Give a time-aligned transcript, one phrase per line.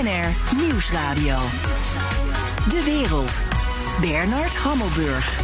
[0.00, 1.38] BNR Nieuwsradio.
[2.68, 3.42] De wereld.
[4.00, 5.40] Bernard Hammelburg.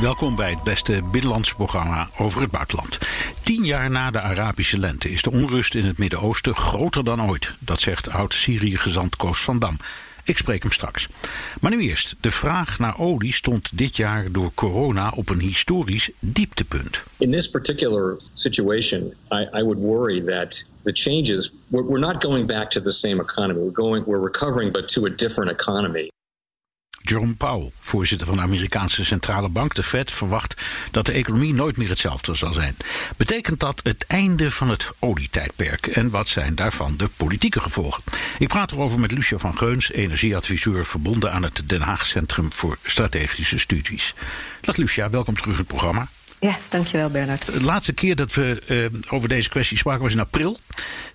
[0.00, 2.98] Welkom bij het beste binnenlandse programma over het buitenland.
[3.40, 7.54] Tien jaar na de Arabische lente is de onrust in het Midden-Oosten groter dan ooit.
[7.58, 9.76] Dat zegt oud-Syrië-gezant Koos van Dam.
[10.24, 11.08] Ik spreek hem straks.
[11.60, 12.14] Maar nu eerst.
[12.20, 17.02] De vraag naar olie stond dit jaar door corona op een historisch dieptepunt.
[17.18, 22.70] In this particular situation, I, I would worry that the changes we're, not going back
[22.70, 23.60] to the same economy.
[23.60, 26.10] We're going we're recovering but to a different economy.
[27.04, 31.76] Jerome Powell, voorzitter van de Amerikaanse centrale bank, de Fed, verwacht dat de economie nooit
[31.76, 32.76] meer hetzelfde zal zijn.
[33.16, 35.86] Betekent dat het einde van het olietijdperk?
[35.86, 38.02] En wat zijn daarvan de politieke gevolgen?
[38.38, 42.78] Ik praat erover met Lucia van Geuns, energieadviseur verbonden aan het Den Haag Centrum voor
[42.84, 44.14] Strategische Studies.
[44.60, 46.08] Dag Lucia, welkom terug in het programma.
[46.42, 47.52] Ja, dankjewel Bernard.
[47.52, 50.58] De laatste keer dat we uh, over deze kwestie spraken was in april.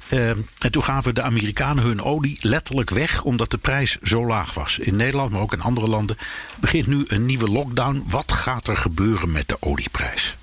[0.10, 4.54] Uh, en toen gaven de Amerikanen hun olie letterlijk weg omdat de prijs zo laag
[4.54, 4.80] was.
[4.80, 6.18] In Nederland, maar ook in andere landen,
[6.56, 8.04] begint nu een nieuwe lockdown.
[8.08, 10.36] Wat gaat er gebeuren met de olieprijs?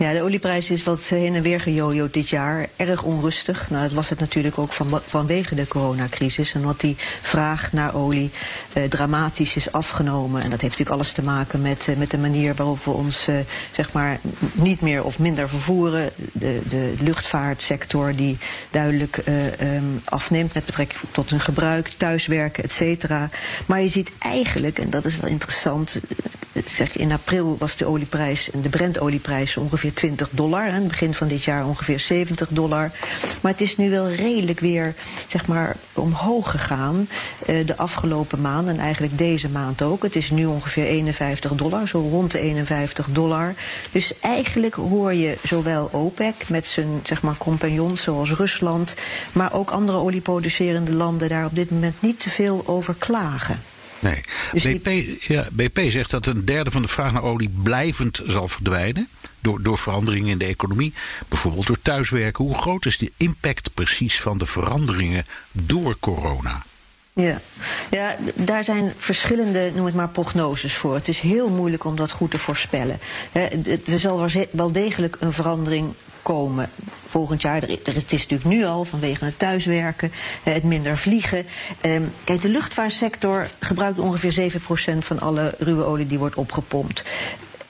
[0.00, 2.68] Ja, de olieprijs is wat heen en weer gejojoed dit jaar.
[2.76, 3.70] Erg onrustig.
[3.70, 6.52] Nou, dat was het natuurlijk ook van, vanwege de coronacrisis.
[6.52, 8.30] En wat die vraag naar olie
[8.72, 10.42] eh, dramatisch is afgenomen.
[10.42, 13.26] En dat heeft natuurlijk alles te maken met, eh, met de manier waarop we ons
[13.26, 13.34] eh,
[13.70, 14.20] zeg maar
[14.52, 16.10] niet meer of minder vervoeren.
[16.32, 18.38] De, de luchtvaartsector die
[18.70, 23.28] duidelijk eh, um, afneemt met betrekking tot hun gebruik, thuiswerken, et cetera.
[23.66, 26.00] Maar je ziet eigenlijk, en dat is wel interessant.
[26.52, 30.66] Eh, Zeg, in april was de olieprijs, de Brent-olieprijs ongeveer 20 dollar.
[30.66, 32.90] Aan het begin van dit jaar ongeveer 70 dollar.
[33.40, 34.94] Maar het is nu wel redelijk weer
[35.26, 37.08] zeg maar, omhoog gegaan
[37.48, 38.74] uh, de afgelopen maanden.
[38.74, 40.02] En eigenlijk deze maand ook.
[40.02, 43.54] Het is nu ongeveer 51 dollar, zo rond de 51 dollar.
[43.92, 48.94] Dus eigenlijk hoor je zowel OPEC met zijn zeg maar, compagnons zoals Rusland...
[49.32, 53.69] maar ook andere olieproducerende landen daar op dit moment niet te veel over klagen.
[54.00, 54.20] Nee.
[54.52, 59.08] BP, ja, BP zegt dat een derde van de vraag naar olie blijvend zal verdwijnen.
[59.40, 60.94] Door, door veranderingen in de economie.
[61.28, 62.44] Bijvoorbeeld door thuiswerken.
[62.44, 66.62] Hoe groot is de impact precies van de veranderingen door corona?
[67.12, 67.40] Ja.
[67.90, 70.94] ja, daar zijn verschillende, noem het maar, prognoses voor.
[70.94, 72.98] Het is heel moeilijk om dat goed te voorspellen.
[73.32, 76.68] Er zal wel degelijk een verandering komen
[77.06, 77.60] volgend jaar.
[77.60, 81.46] Het is natuurlijk nu al vanwege het thuiswerken, eh, het minder vliegen.
[81.80, 87.04] Ehm, kijk, de luchtvaartsector gebruikt ongeveer 7% van alle ruwe olie die wordt opgepompt.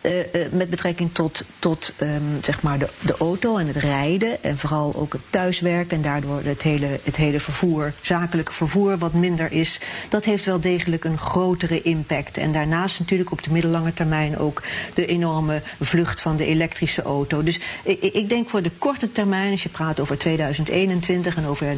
[0.00, 4.42] Eh, eh, met betrekking tot, tot ehm, zeg maar de, de auto en het rijden.
[4.42, 5.96] En vooral ook het thuiswerken.
[5.96, 9.80] En daardoor het hele, het hele vervoer, zakelijke vervoer, wat minder is.
[10.08, 12.36] Dat heeft wel degelijk een grotere impact.
[12.36, 14.62] En daarnaast natuurlijk op de middellange termijn ook
[14.94, 17.42] de enorme vlucht van de elektrische auto.
[17.42, 21.76] Dus ik, ik denk voor de korte termijn, als je praat over 2021 en over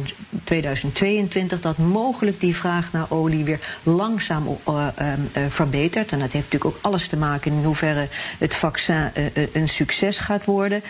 [0.53, 5.13] 2022, dat mogelijk die vraag naar olie weer langzaam eh,
[5.49, 6.11] verbetert.
[6.11, 9.11] En dat heeft natuurlijk ook alles te maken in hoeverre het vaccin
[9.53, 10.83] een succes gaat worden.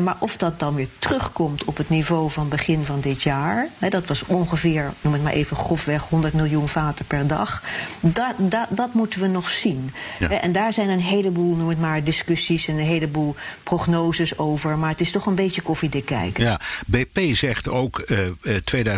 [0.00, 3.88] Maar of dat dan weer terugkomt op het niveau van begin van dit jaar, hè,
[3.88, 7.62] dat was ongeveer, noem het maar even grofweg, 100 miljoen vaten per dag.
[8.00, 9.92] Dat, dat, dat moeten we nog zien.
[10.18, 10.30] Ja.
[10.40, 14.78] En daar zijn een heleboel, noem het maar, discussies en een heleboel prognoses over.
[14.78, 16.44] Maar het is toch een beetje koffiedik kijken.
[16.44, 18.18] Ja, BP zegt ook eh,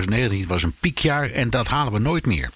[0.03, 2.51] 2019 was een piekjaar en dat halen we nooit meer.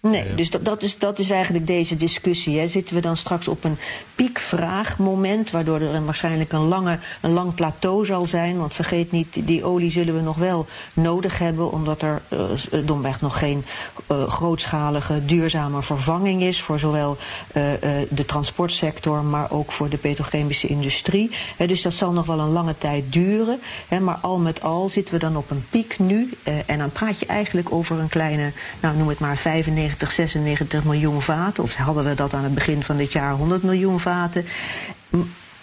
[0.00, 2.58] Nee, dus dat, dat, is, dat is eigenlijk deze discussie.
[2.58, 2.68] Hè.
[2.68, 3.78] Zitten we dan straks op een
[4.14, 8.58] piekvraagmoment, waardoor er waarschijnlijk een, lange, een lang plateau zal zijn?
[8.58, 12.40] Want vergeet niet, die olie zullen we nog wel nodig hebben, omdat er uh,
[12.86, 13.64] domweg nog geen
[14.12, 17.16] uh, grootschalige, duurzame vervanging is voor zowel
[17.54, 17.62] uh,
[18.10, 21.30] de transportsector, maar ook voor de petrochemische industrie.
[21.56, 23.60] Hè, dus dat zal nog wel een lange tijd duren.
[23.88, 26.30] Hè, maar al met al zitten we dan op een piek nu.
[26.66, 31.22] en dan praat je eigenlijk over een kleine, nou noem het maar 95, 96 miljoen
[31.22, 31.62] vaten.
[31.62, 34.44] Of hadden we dat aan het begin van dit jaar 100 miljoen vaten.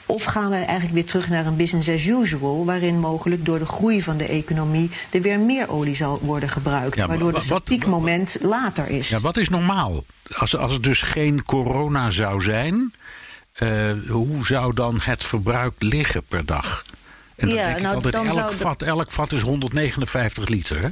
[0.05, 3.65] Of gaan we eigenlijk weer terug naar een business as usual, waarin mogelijk door de
[3.65, 6.95] groei van de economie er weer meer olie zal worden gebruikt.
[6.95, 9.09] Ja, waardoor dus het piekmoment later is.
[9.09, 10.03] Ja, wat is normaal?
[10.37, 12.93] Als, als het dus geen corona zou zijn,
[13.59, 16.83] uh, hoe zou dan het verbruik liggen per dag?
[17.35, 20.87] En dan ja, denk ik nou, altijd, elk vat, elk vat is 159 liter, hè?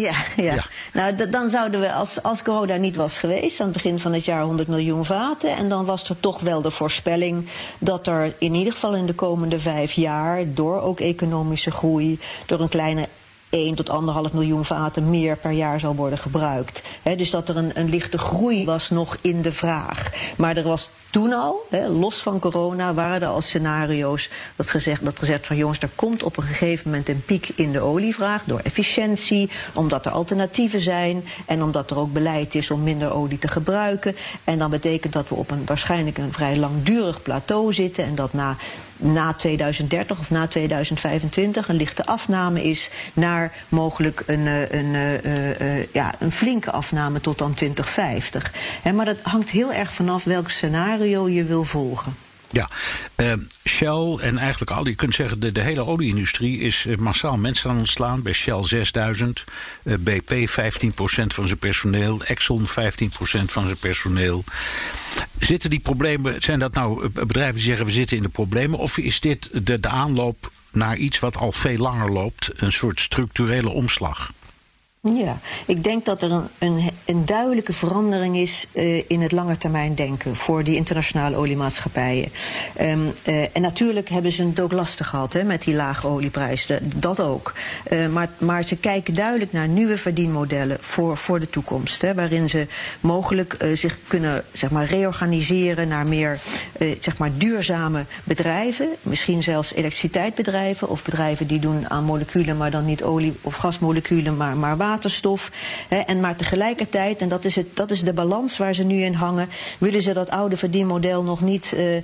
[0.00, 0.54] Ja, ja.
[0.54, 0.64] ja.
[0.92, 3.60] nou dan zouden we, als, als corona niet was geweest...
[3.60, 5.56] aan het begin van het jaar 100 miljoen vaten...
[5.56, 7.48] en dan was er toch wel de voorspelling
[7.78, 10.44] dat er in ieder geval in de komende vijf jaar...
[10.46, 13.08] door ook economische groei, door een kleine
[13.52, 13.90] 1 tot
[14.28, 16.82] 1,5 miljoen vaten meer per jaar zal worden gebruikt.
[17.16, 20.10] dus dat er een, een lichte groei was nog in de vraag.
[20.36, 25.18] Maar er was toen al, los van corona, waren er al scenario's dat gezegd, dat
[25.18, 28.60] gezegd van jongens, er komt op een gegeven moment een piek in de olievraag door
[28.62, 33.48] efficiëntie, omdat er alternatieven zijn en omdat er ook beleid is om minder olie te
[33.48, 34.16] gebruiken.
[34.44, 38.32] En dan betekent dat we op een waarschijnlijk een vrij langdurig plateau zitten en dat
[38.32, 38.56] na
[39.02, 45.24] na 2030 of na 2025 een lichte afname is naar mogelijk een, eh, een, uh,
[45.24, 48.52] uh, ja, een flinke afname tot dan 2050.
[48.94, 52.14] maar dat hangt heel erg vanaf welk scenario je wil volgen.
[52.52, 52.68] Ja,
[53.16, 53.32] uh,
[53.68, 57.68] Shell en eigenlijk al, je kunt zeggen, de, de hele olieindustrie is uh, massaal mensen
[57.68, 58.22] aan het ontslaan.
[58.22, 59.44] Bij Shell 6000,
[59.82, 60.52] uh, BP 15%
[61.26, 62.70] van zijn personeel, Exxon 15%
[63.44, 64.44] van zijn personeel.
[65.38, 68.78] Zitten die problemen, zijn dat nou eh, bedrijven die zeggen we zitten in de problemen?
[68.78, 73.00] Of is dit de, de aanloop naar iets wat al veel langer loopt, een soort
[73.00, 74.32] structurele omslag?
[75.10, 80.36] Ja, ik denk dat er een, een, een duidelijke verandering is uh, in het langetermijndenken
[80.36, 82.28] voor die internationale oliemaatschappijen.
[82.80, 87.20] Um, uh, en natuurlijk hebben ze het ook lastig gehad met die lage olieprijs, dat
[87.20, 87.52] ook.
[87.92, 92.02] Uh, maar, maar ze kijken duidelijk naar nieuwe verdienmodellen voor, voor de toekomst.
[92.14, 92.66] Waarin ze
[93.00, 96.40] mogelijk zich kunnen zeg maar, reorganiseren naar meer
[97.00, 98.88] zeg maar, duurzame bedrijven.
[99.02, 104.36] Misschien zelfs elektriciteitsbedrijven of bedrijven die doen aan moleculen, maar dan niet olie- of gasmoleculen,
[104.36, 105.50] maar, maar water waterstof.
[105.88, 109.14] En maar tegelijkertijd, en dat is, het, dat is de balans waar ze nu in
[109.14, 109.48] hangen,
[109.78, 112.02] willen ze dat oude verdienmodel nog niet uh, uh,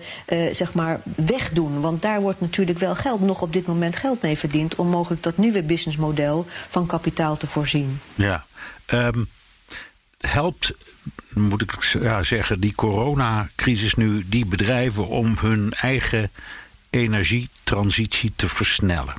[0.52, 1.80] zeg maar wegdoen.
[1.80, 5.22] Want daar wordt natuurlijk wel geld, nog op dit moment geld mee verdiend, om mogelijk
[5.22, 8.00] dat nieuwe businessmodel van kapitaal te voorzien.
[8.14, 8.44] Ja.
[8.92, 9.28] Um,
[10.18, 10.72] helpt
[11.34, 16.30] moet ik ja, zeggen, die coronacrisis nu die bedrijven om hun eigen
[16.90, 19.14] energietransitie te versnellen?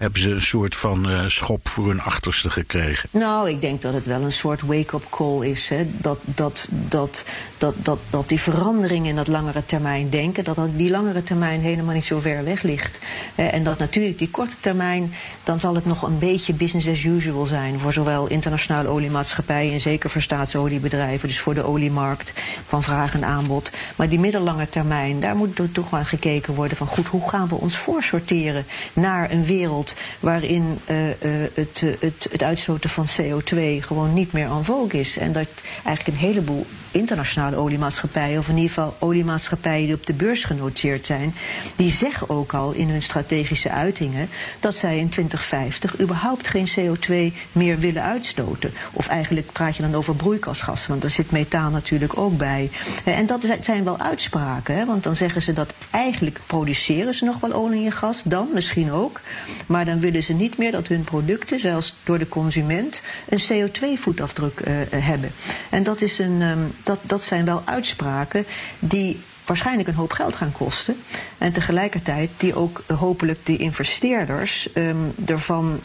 [0.00, 3.08] Hebben ze een soort van uh, schop voor hun achterste gekregen?
[3.12, 5.68] Nou, ik denk dat het wel een soort wake-up call is.
[5.68, 5.86] Hè?
[5.98, 7.24] Dat, dat, dat,
[7.58, 10.44] dat, dat, dat die verandering in dat langere termijn denken...
[10.44, 12.98] dat die langere termijn helemaal niet zo ver weg ligt.
[13.34, 15.12] Eh, en dat natuurlijk die korte termijn...
[15.50, 17.78] dan zal het nog een beetje business as usual zijn...
[17.78, 19.72] voor zowel internationale oliemaatschappijen...
[19.72, 22.32] en zeker voor staatsoliebedrijven, dus voor de oliemarkt...
[22.66, 23.72] van vraag en aanbod.
[23.96, 26.76] Maar die middellange termijn, daar moet toch wel gekeken worden...
[26.76, 31.14] van goed, hoe gaan we ons voorsorteren naar een wereld waarin uh, uh,
[31.54, 35.18] het, het, het uitstoten van CO2 gewoon niet meer aan vogue is.
[35.18, 35.48] En dat
[35.84, 41.06] eigenlijk een heleboel internationale oliemaatschappijen, of in ieder geval oliemaatschappijen die op de beurs genoteerd
[41.06, 41.34] zijn,
[41.76, 44.28] die zeggen ook al in hun strategische uitingen
[44.60, 45.08] dat zij in
[45.40, 48.72] 2050 überhaupt geen CO2 meer willen uitstoten.
[48.92, 52.70] Of eigenlijk praat je dan over broeikasgassen, want daar zit methaan natuurlijk ook bij.
[53.04, 57.40] En dat zijn wel uitspraken, hè, want dan zeggen ze dat eigenlijk produceren ze nog
[57.40, 59.20] wel olie en gas, dan misschien ook,
[59.66, 64.60] maar dan willen ze niet meer dat hun producten, zelfs door de consument, een CO2-voetafdruk
[64.60, 65.32] uh, hebben.
[65.70, 66.42] En dat is een.
[66.42, 68.44] Um, dat, dat zijn wel uitspraken
[68.78, 70.96] die waarschijnlijk een hoop geld gaan kosten.
[71.38, 75.80] En tegelijkertijd die ook hopelijk de investeerders um, ervan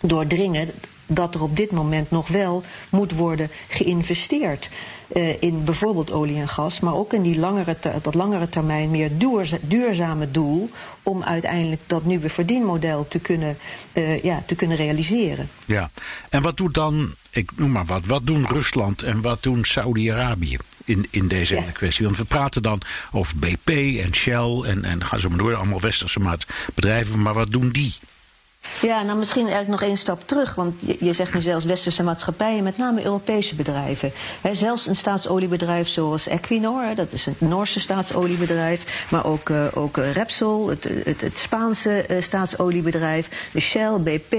[0.00, 0.70] doordringen
[1.06, 4.70] dat er op dit moment nog wel moet worden geïnvesteerd.
[5.16, 9.10] Uh, in bijvoorbeeld olie en gas, maar ook in die langere dat langere termijn meer
[9.60, 10.70] duurzame doel
[11.02, 13.58] om uiteindelijk dat nieuwe verdienmodel te kunnen,
[13.92, 15.48] uh, ja, te kunnen realiseren.
[15.64, 15.90] Ja,
[16.28, 20.56] en wat doet dan, ik noem maar wat, wat doen Rusland en wat doen Saudi-Arabië?
[20.88, 21.62] In, in deze ja.
[21.72, 22.04] kwestie.
[22.04, 22.80] Want we praten dan
[23.12, 23.68] over BP
[24.04, 26.20] en Shell en, en gaan zo maar door, allemaal westerse
[26.74, 27.94] bedrijven, maar wat doen die?
[28.82, 30.54] Ja, nou misschien eigenlijk nog één stap terug.
[30.54, 34.12] Want je, zegt nu zelfs westerse maatschappijen, met name Europese bedrijven.
[34.52, 39.06] Zelfs een staatsoliebedrijf zoals Equinor, dat is een Noorse staatsoliebedrijf.
[39.10, 43.50] Maar ook, uh, ook uh, Repsol, het, het, het Spaanse uh, staatsoliebedrijf.
[43.58, 44.32] Shell, BP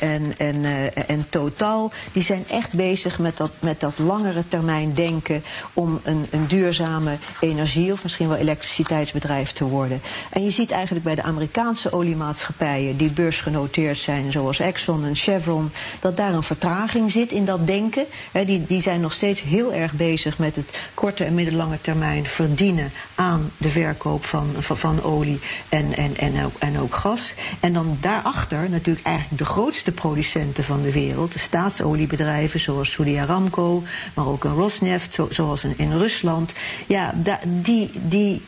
[0.00, 0.64] en, en,
[1.06, 1.92] en Total.
[2.12, 7.16] Die zijn echt bezig met dat, met dat langere termijn denken om een, een duurzame
[7.40, 10.02] energie of misschien wel elektriciteitsbedrijf te worden.
[10.30, 15.16] En je ziet eigenlijk bij de Amerikaanse oliemaatschappijen die beurs genoteerd zijn, zoals Exxon en
[15.16, 15.70] Chevron,
[16.00, 18.04] dat daar een vertraging zit in dat denken.
[18.46, 22.90] die, die zijn nog steeds heel erg bezig met het korte en middellange termijn verdienen
[23.14, 27.34] aan de verkoop van, van, olie en, en, en, ook, en ook gas.
[27.60, 33.16] En dan daarachter natuurlijk eigenlijk de grootste producenten van de wereld, de staatsoliebedrijven zoals Saudi
[33.16, 33.82] Aramco,
[34.14, 36.52] maar ook een Rosneft, zo, zoals in, in Rusland.
[36.86, 37.14] Ja,
[37.46, 38.42] die, die,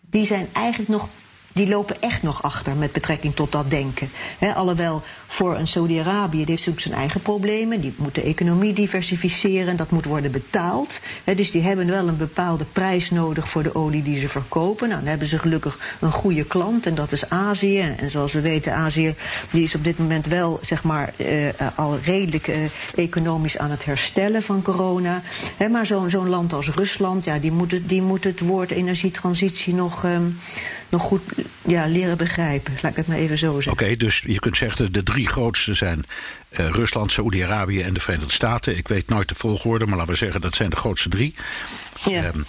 [0.00, 1.08] die zijn eigenlijk nog
[1.56, 4.10] die lopen echt nog achter met betrekking tot dat denken.
[4.38, 7.80] He, alhoewel voor een Saudi-Arabië, die heeft natuurlijk zijn eigen problemen.
[7.80, 11.00] Die moet de economie diversificeren, dat moet worden betaald.
[11.24, 14.88] dus die hebben wel een bepaalde prijs nodig voor de olie die ze verkopen.
[14.88, 17.94] Nou, dan hebben ze gelukkig een goede klant en dat is Azië.
[17.96, 19.14] En zoals we weten, Azië
[19.50, 22.56] die is op dit moment wel zeg maar, uh, al redelijk uh,
[22.94, 25.22] economisch aan het herstellen van corona.
[25.70, 29.74] maar zo'n zo'n land als Rusland, ja, die, moet het, die moet het woord energietransitie
[29.74, 30.38] nog, um,
[30.88, 31.22] nog goed
[31.66, 32.72] ja, leren begrijpen.
[32.82, 33.72] Laat ik het maar even zo zeggen.
[33.72, 36.04] Oké, dus je kunt zeggen de drie grootste zijn
[36.50, 38.76] uh, Rusland, Saoedi-Arabië en de Verenigde Staten.
[38.76, 41.34] Ik weet nooit de volgorde, maar laten we zeggen dat zijn de grootste drie.
[42.04, 42.24] Ja.
[42.24, 42.44] Um,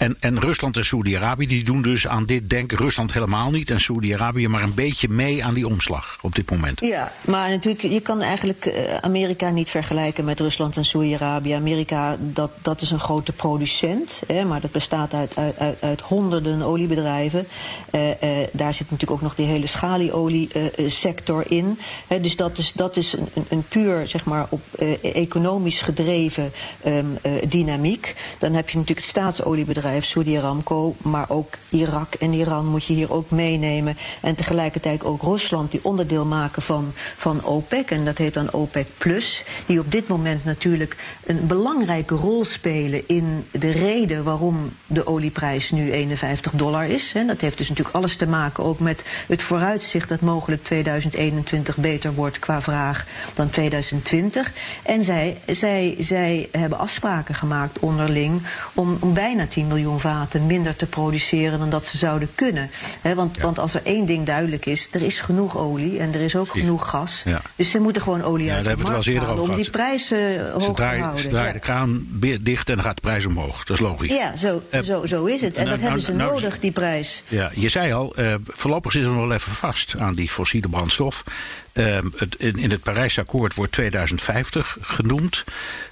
[0.00, 2.78] en, en Rusland en Saoedi-Arabië die doen dus aan dit denken.
[2.78, 6.80] Rusland helemaal niet en Saoedi-Arabië maar een beetje mee aan die omslag op dit moment.
[6.80, 11.52] Ja, maar natuurlijk, je kan eigenlijk uh, Amerika niet vergelijken met Rusland en Saoedi-Arabië.
[11.52, 16.00] Amerika, dat, dat is een grote producent, hè, maar dat bestaat uit, uit, uit, uit
[16.00, 17.46] honderden oliebedrijven.
[17.92, 18.14] Uh, uh,
[18.52, 21.78] daar zit natuurlijk ook nog die hele schalieoliesector in.
[22.06, 24.62] Hè, dus dat is, dat is een, een, puur, zeg maar, op
[25.02, 26.52] economisch gedreven
[26.86, 28.14] um, dynamiek.
[28.38, 32.84] Dan heb je natuurlijk het staatsoliebedrijf bedrijf Saudi Aramco, maar ook Irak en Iran moet
[32.84, 33.96] je hier ook meenemen.
[34.20, 37.90] En tegelijkertijd ook Rusland, die onderdeel maken van, van OPEC.
[37.90, 39.44] En dat heet dan OPEC Plus.
[39.66, 45.70] Die op dit moment natuurlijk een belangrijke rol spelen in de reden waarom de olieprijs
[45.70, 47.12] nu 51 dollar is.
[47.14, 51.76] En dat heeft dus natuurlijk alles te maken ook met het vooruitzicht dat mogelijk 2021
[51.76, 54.52] beter wordt qua vraag dan 2020.
[54.82, 58.42] En zij, zij, zij hebben afspraken gemaakt onderling
[58.74, 62.70] om, bijna 10 miljoen miljoen vaten minder te produceren dan dat ze zouden kunnen.
[63.14, 66.36] want, want als er één ding duidelijk is, er is genoeg olie en er is
[66.36, 67.24] ook genoeg gas.
[67.56, 70.82] Dus ze moeten gewoon olie ja, uit de markt halen om die prijzen hoog te
[70.82, 71.20] houden.
[71.20, 72.06] Ze draaien de kraan
[72.40, 73.64] dicht en dan gaat de prijs omhoog.
[73.64, 74.14] Dat is logisch.
[74.14, 75.56] Ja, zo, uh, zo, zo is het.
[75.56, 77.22] En nou, dat hebben ze nou, nodig, die prijs.
[77.28, 80.68] Ja, je zei al, uh, voorlopig zitten we nog wel even vast aan die fossiele
[80.68, 81.24] brandstof.
[81.72, 85.44] Uh, het, in, in, het Parijsakkoord wordt 2050 genoemd.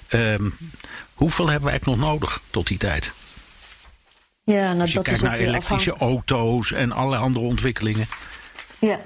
[0.07, 0.49] Ehm,
[1.13, 3.11] hoeveel hebben we eigenlijk nog nodig tot die tijd?
[4.53, 8.05] Ja, nou, Als je dat kijkt is naar elektrische auto's en allerlei andere ontwikkelingen.
[8.79, 8.99] Ja,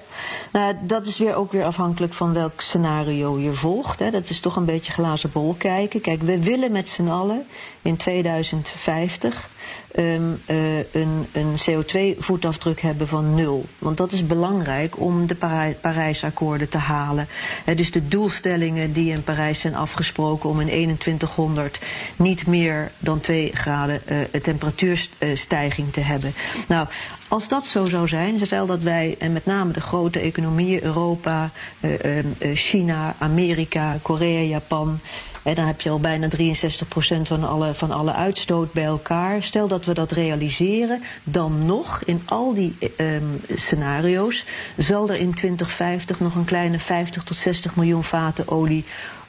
[0.51, 3.99] nou, dat is weer ook weer afhankelijk van welk scenario je volgt.
[3.99, 4.11] Hè.
[4.11, 6.01] Dat is toch een beetje glazen bol kijken.
[6.01, 7.45] Kijk, we willen met z'n allen
[7.81, 9.49] in 2050
[9.95, 13.65] um, uh, een, een CO2-voetafdruk hebben van nul.
[13.77, 17.27] Want dat is belangrijk om de Parij Parijsakkoorden te halen.
[17.75, 21.79] Dus de doelstellingen die in Parijs zijn afgesproken om in 2100
[22.15, 26.33] niet meer dan 2 graden uh, temperatuurstijging te hebben.
[26.67, 26.87] Nou,
[27.33, 31.49] als dat zo zou zijn, stel dat wij, en met name de grote economieën, Europa,
[31.79, 32.19] uh,
[32.53, 34.99] China, Amerika, Korea, Japan,
[35.43, 36.31] en dan heb je al bijna 63%
[37.23, 39.43] van alle, van alle uitstoot bij elkaar.
[39.43, 44.45] Stel dat we dat realiseren, dan nog in al die um, scenario's
[44.77, 48.85] zal er in 2050 nog een kleine 50 tot 60 miljoen vaten olie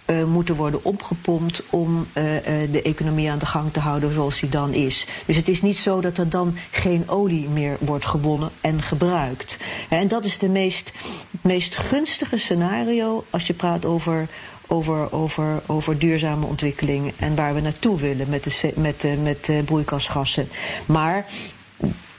[0.06, 2.40] uh, moeten worden opgepompt om uh, uh,
[2.72, 5.06] de economie aan de gang te houden zoals die dan is.
[5.26, 9.58] Dus het is niet zo dat er dan geen olie meer wordt gewonnen en gebruikt.
[9.88, 10.92] En dat is de meest,
[11.40, 14.28] meest gunstige scenario als je praat over
[14.66, 19.62] over, over, over duurzame ontwikkeling en waar we naartoe willen met, de, met, met de
[19.64, 20.48] broeikasgassen.
[20.86, 21.24] Maar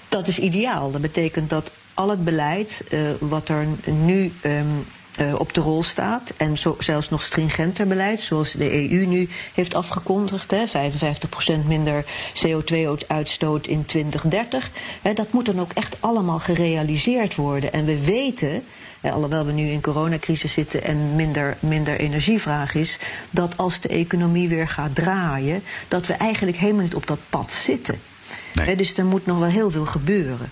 [0.09, 0.91] dat is ideaal.
[0.91, 2.83] Dat betekent dat al het beleid
[3.19, 4.85] wat er nu um,
[5.19, 6.33] uh, op de rol staat.
[6.37, 10.51] En zo, zelfs nog stringenter beleid, zoals de EU nu heeft afgekondigd.
[10.51, 12.05] Hè, 55% minder
[12.45, 14.69] CO2-uitstoot in 2030.
[15.01, 17.73] Hè, dat moet dan ook echt allemaal gerealiseerd worden.
[17.73, 18.63] En we weten
[19.11, 24.49] alhoewel we nu in coronacrisis zitten en minder, minder energievraag is, dat als de economie
[24.49, 27.99] weer gaat draaien, dat we eigenlijk helemaal niet op dat pad zitten.
[28.53, 28.75] Nee.
[28.75, 30.51] dus er moet nog wel heel veel gebeuren.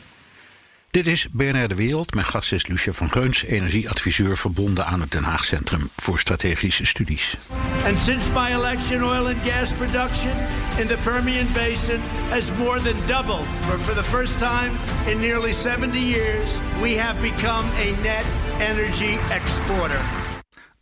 [0.94, 2.14] Dit is BNR De Wereld.
[2.14, 6.86] Mijn gast is Lucia van Geuns, energieadviseur verbonden aan het Den Haag Centrum voor Strategische
[6.86, 7.38] Studies.
[7.86, 10.32] And since my election, oil and gas production
[10.78, 13.48] in the Permian Basin has more than doubled.
[13.70, 14.72] But for the first time
[15.12, 18.26] in nearly 70 years, we have become a net
[18.60, 20.23] energy exporter.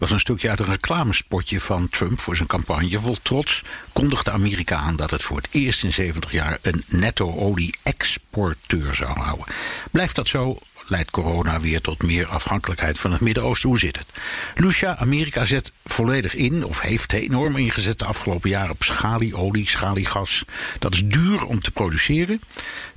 [0.02, 3.00] Is een stukje uit een reclamespotje van Trump voor zijn campagne.
[3.00, 8.96] Vol trots kondigde Amerika aan dat het voor het eerst in 70 jaar een netto-olie-exporteur
[8.96, 9.46] zou houden.
[9.92, 10.60] Blijft dat zo?
[10.88, 13.70] Leidt corona weer tot meer afhankelijkheid van het Midden-Oosten?
[13.70, 14.08] Hoe zit het?
[14.56, 20.44] Lucia, Amerika zet volledig in, of heeft enorm ingezet de afgelopen jaren op schalieolie, schaliegas.
[20.80, 22.42] Dat is duur om te produceren.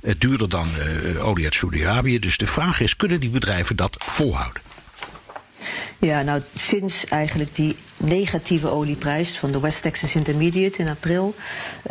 [0.01, 2.19] Het duurder dan uh, olie uit Saudi-Arabië.
[2.19, 4.61] Dus de vraag is: kunnen die bedrijven dat volhouden?
[5.99, 11.35] Ja, nou, sinds eigenlijk die negatieve olieprijs van de West Texas Intermediate in april,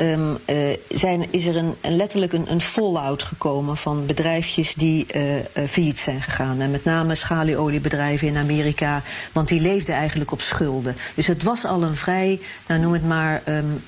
[0.01, 0.57] um, uh,
[0.89, 5.23] zijn, is er een, letterlijk een, een, fallout gekomen van bedrijfjes die uh,
[5.69, 6.61] failliet zijn gegaan.
[6.61, 10.97] En met name schalieoliebedrijven in Amerika, want die leefden eigenlijk op schulden.
[11.15, 13.83] Dus het was al een vrij, nou noem het maar, um,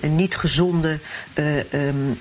[0.00, 0.98] een niet gezonde,
[1.72, 2.18] um,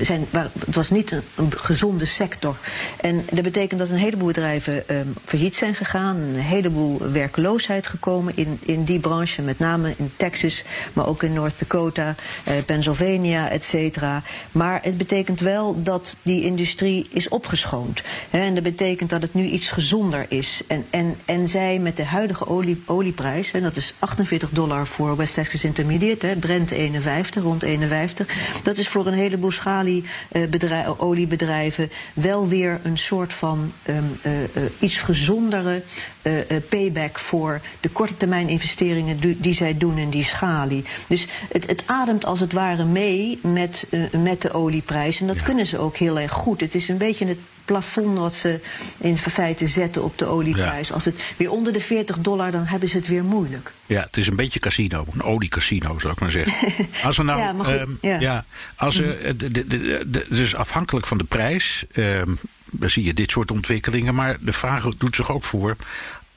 [0.00, 2.56] zijn, het was niet een, een, gezonde sector.
[3.00, 4.84] En dat betekent dat een heleboel bedrijven
[5.24, 11.06] failliet zijn gegaan, heleboel werkloosheid gekomen in, in die branche, met name in Texas, maar
[11.06, 12.14] ook in North Dakota,
[12.44, 14.22] eh, Pennsylvania, et cetera.
[14.52, 18.02] Maar het betekent wel dat die industrie is opgeschoond.
[18.30, 20.62] En dat betekent dat het nu iets gezonder is.
[20.66, 25.16] En, en, en zij met de huidige olie, olieprijs, en dat is 48 dollar voor
[25.16, 28.26] West Texas Intermediate, Brent 51, rond 51.
[28.62, 34.46] Dat is voor een heleboel schalieoliebedrijven uh, wel weer een soort van um, uh, uh,
[34.78, 35.82] iets gezondere
[36.28, 40.84] uh, payback voor de korte termijn investeringen die, die, zij doen in die schalie.
[41.08, 45.20] Dus het, het ademt als het ware mee met, uh, met de olieprijs.
[45.20, 45.42] En dat ja.
[45.42, 46.60] kunnen ze ook heel erg goed.
[46.60, 48.60] Het is een beetje het plafond wat ze
[48.98, 50.88] in feite zetten op de olieprijs.
[50.88, 50.94] Ja.
[50.94, 53.72] Als het weer onder de 40 dollar, dan hebben ze het weer moeilijk.
[53.86, 56.72] Ja, het is een beetje casino, een oliecasino zou ik maar zeggen.
[57.06, 58.20] Als er nou, ja, goed, um, ja.
[58.20, 58.44] ja.
[58.76, 62.38] als er, de, de, de, dus afhankelijk van de prijs, um,
[62.70, 64.14] dan zie je dit soort ontwikkelingen.
[64.14, 65.76] Maar de vraag doet zich ook voor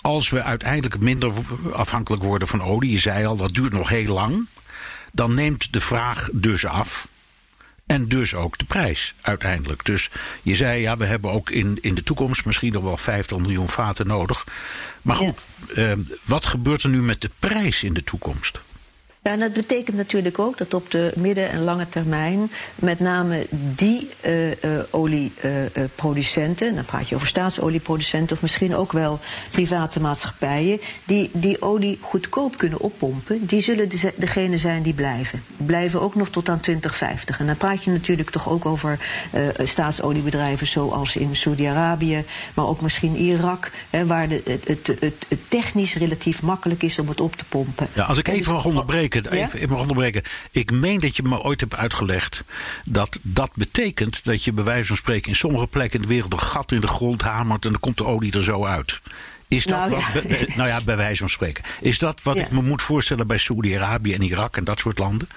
[0.02, 1.34] als we uiteindelijk minder
[1.74, 4.48] afhankelijk worden van olie, je zei al, dat duurt nog heel lang,
[5.12, 7.10] dan neemt de vraag dus af.
[7.86, 9.86] En dus ook de prijs uiteindelijk.
[9.86, 10.10] Dus
[10.42, 13.70] je zei, ja, we hebben ook in, in de toekomst misschien nog wel 50 miljoen
[13.70, 14.46] vaten nodig.
[15.02, 15.92] Maar goed, ja.
[15.92, 18.60] uh, wat gebeurt er nu met de prijs in de toekomst?
[19.24, 23.48] Ja, en dat betekent natuurlijk ook dat op de midden- en lange termijn met name
[23.52, 24.56] die uh, uh,
[24.90, 29.20] olieproducenten, uh, dan praat je over staatsolieproducenten of misschien ook wel
[29.52, 35.44] private maatschappijen, die die olie goedkoop kunnen oppompen, die zullen de, degene zijn die blijven.
[35.58, 37.40] Blijven ook nog tot aan 2050.
[37.40, 39.00] En dan praat je natuurlijk toch ook over
[39.64, 42.24] staatsoliebedrijven zoals in Saudi-Arabië,
[42.54, 47.00] maar ook misschien Irak, hè, waar de, het, het, het, het, technisch relatief makkelijk is
[47.00, 47.88] om het op te pompen.
[47.94, 49.50] Ja, als ik even mag onderbreken even, ja?
[49.54, 50.24] even onderbreken.
[50.52, 52.44] Ik meen dat je me ooit hebt uitgelegd
[52.86, 56.34] dat dat betekent dat je bij wijze van spreken in sommige plekken in de wereld
[56.34, 59.02] een gat in de grond hamert en dan komt de olie er zo uit.
[59.48, 60.56] Is dat nou, wat, ja.
[60.56, 61.64] nou ja, bij wijze van spreken.
[61.82, 62.42] Is dat wat ja.
[62.42, 65.28] ik me moet voorstellen bij Saudi-Arabië en Irak en dat soort landen?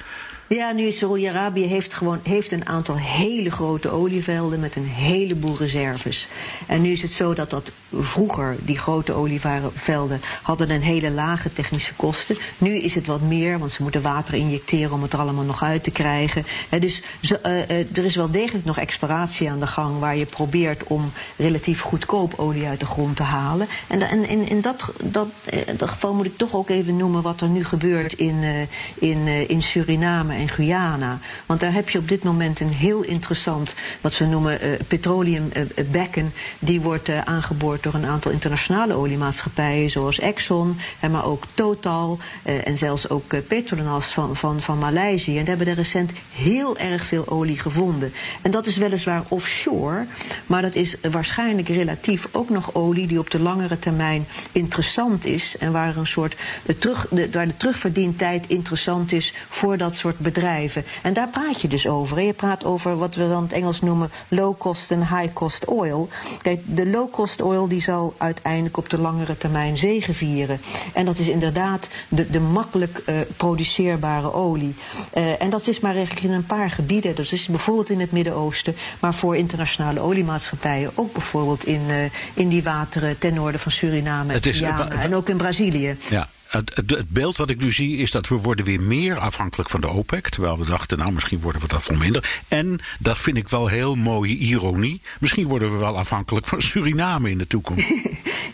[0.54, 5.56] Ja, nu is Saudi-Arabië heeft gewoon heeft een aantal hele grote olievelden met een heleboel
[5.58, 6.28] reserves.
[6.66, 11.52] En nu is het zo dat dat vroeger die grote olievelden hadden een hele lage
[11.52, 12.37] technische kosten.
[12.58, 15.62] Nu is het wat meer, want ze moeten water injecteren om het er allemaal nog
[15.62, 16.45] uit te krijgen.
[16.80, 20.84] Dus uh, uh, er is wel degelijk nog exploratie aan de gang waar je probeert
[20.84, 23.67] om relatief goedkoop olie uit de grond te halen.
[23.86, 25.28] En, en in, in dat, dat,
[25.76, 29.62] dat geval moet ik toch ook even noemen wat er nu gebeurt in, in, in
[29.62, 31.19] Suriname Guyana.
[31.47, 36.33] Want daar heb je op dit moment een heel interessant, wat ze noemen uh, petroleumbekken.
[36.59, 40.76] die wordt aangeboord door een aantal internationale oliemaatschappijen, zoals Exxon,
[41.11, 45.39] maar ook Total en zelfs ook Petronas van, van, van Maleisië.
[45.39, 48.13] En daar hebben er recent heel erg veel olie gevonden.
[48.43, 50.07] En dat is weliswaar offshore,
[50.47, 55.57] maar dat is waarschijnlijk relatief ook nog olie die op de langere termijn interessant is
[55.59, 56.37] en waar een soort
[56.78, 60.84] terug, de, waar de terugverdientijd interessant is voor dat soort bedrijven.
[61.02, 62.21] En daar praat je dus over.
[62.21, 66.08] Je praat over wat we dan het Engels noemen low cost en high cost oil.
[66.43, 70.60] Kijk, de low cost oil die zal uiteindelijk op de langere termijn zegevieren.
[70.93, 74.75] En dat is inderdaad de, de makkelijk uh, produceerbare olie.
[75.15, 77.15] Uh, en dat is maar eigenlijk in een paar gebieden.
[77.15, 82.49] Dat is bijvoorbeeld in het Midden-Oosten, maar voor internationale oliemaatschappijen ook bijvoorbeeld in, uh, in
[82.49, 85.97] die wateren ten noorden van Suriname en en ook in Brazilië.
[86.08, 86.28] Ja.
[86.54, 89.88] Het, beeld wat ik nu zie is dat we worden weer meer afhankelijk van de
[89.88, 90.28] OPEC.
[90.28, 92.43] Terwijl we dachten, nou misschien worden we dat veel minder.
[92.49, 95.00] En dat vind ik wel heel mooie ironie.
[95.21, 97.86] Misschien worden we wel afhankelijk van Suriname in de toekomst.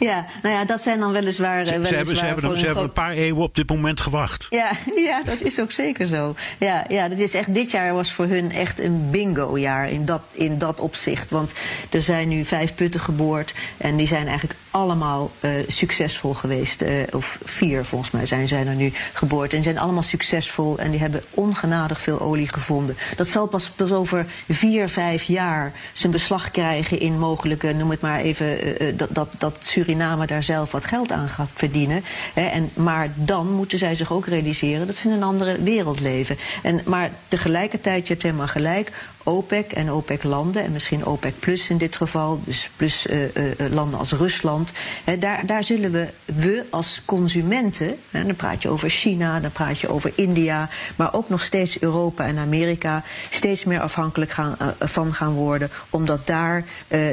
[0.11, 1.67] ja, nou ja, dat zijn dan weliswaar.
[1.67, 4.01] Ze, weliswaar ze hebben, ze hebben, een, ze hebben een paar eeuwen op dit moment
[4.01, 4.47] gewacht.
[4.51, 4.71] Ja,
[5.11, 6.35] ja, dat is ook zeker zo.
[6.59, 10.23] Ja, ja, dat is echt, dit jaar was voor hun echt een bingo-jaar in dat,
[10.33, 11.31] in dat opzicht.
[11.31, 11.53] Want
[11.91, 13.55] er zijn nu vijf putten geboord.
[13.77, 16.83] En die zijn eigenlijk allemaal uh, succesvol geweest.
[16.83, 19.55] Uh, of vier volgens mij zijn zij er nu geboord.
[19.55, 22.97] En zijn allemaal succesvol en die hebben ongenadig veel olie gevonden.
[23.17, 28.01] Dat zal pas, pas over vier, vijf jaar zijn beslag krijgen in mogelijke, noem het
[28.01, 32.05] maar even, uh, dat, dat, dat Suriname daar zelf wat geld aan gaat verdienen.
[32.35, 36.01] Hè, en, maar dan moeten zij zich ook realiseren dat ze in een andere wereld
[36.01, 36.37] leven.
[36.63, 41.79] En, maar tegelijkertijd, je hebt helemaal gelijk, OPEC en OPEC-landen, en misschien OPEC plus in
[41.79, 43.31] dit geval, dus plus uh, uh,
[43.71, 44.73] landen als Rusland,
[45.19, 49.79] daar, daar zullen we we als consumenten, hè, dan praat je over China, dan praat
[49.79, 55.15] je over India, maar ook nog steeds Europa en Amerika, steeds meer afhankelijk gaan, van
[55.15, 56.65] gaan worden, omdat daar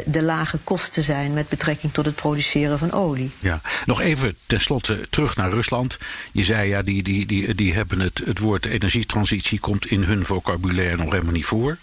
[0.05, 3.31] de lage kosten zijn met betrekking tot het produceren van olie.
[3.39, 5.97] Ja, nog even tenslotte terug naar Rusland.
[6.31, 10.25] Je zei ja, die, die, die, die hebben het, het woord energietransitie komt in hun
[10.25, 11.77] vocabulaire nog helemaal niet voor.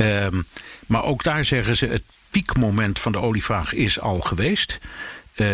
[0.00, 0.46] Um,
[0.86, 4.78] maar ook daar zeggen ze het piekmoment van de olievraag is al geweest.
[5.36, 5.46] Uh,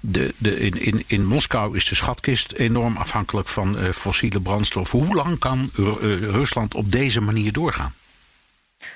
[0.00, 4.90] de, de, in, in, in Moskou is de schatkist enorm afhankelijk van uh, fossiele brandstof.
[4.90, 5.86] Hoe lang kan uh,
[6.20, 7.94] Rusland op deze manier doorgaan?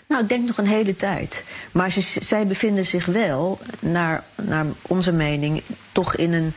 [0.08, 1.44] Nou, ik denk nog een hele tijd.
[1.72, 5.62] Maar ze, zij bevinden zich wel, naar, naar onze mening,
[5.92, 6.52] toch in een,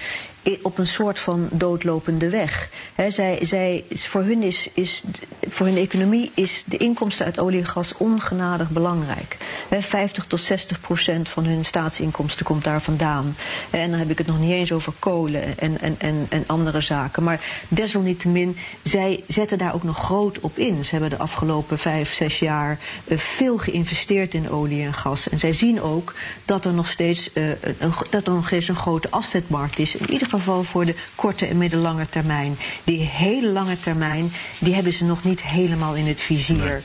[0.61, 2.69] op een soort van doodlopende weg.
[2.95, 5.03] He, zij, zij, voor, hun is, is,
[5.49, 9.37] voor hun economie is de inkomsten uit olie en gas ongenadig belangrijk.
[9.69, 13.35] He, 50 tot 60 procent van hun staatsinkomsten komt daar vandaan.
[13.69, 16.81] En dan heb ik het nog niet eens over kolen en, en, en, en andere
[16.81, 17.23] zaken.
[17.23, 20.85] Maar desalniettemin, zij zetten daar ook nog groot op in.
[20.85, 25.29] Ze hebben de afgelopen vijf, zes jaar uh, veel geïnvesteerd in olie en gas.
[25.29, 26.13] En zij zien ook
[26.45, 29.95] dat er nog steeds, uh, een, dat er nog steeds een grote afzetmarkt is.
[29.95, 32.57] In ieder geval geval voor de korte en middellange termijn.
[32.83, 36.81] Die hele lange termijn, die hebben ze nog niet helemaal in het vizier.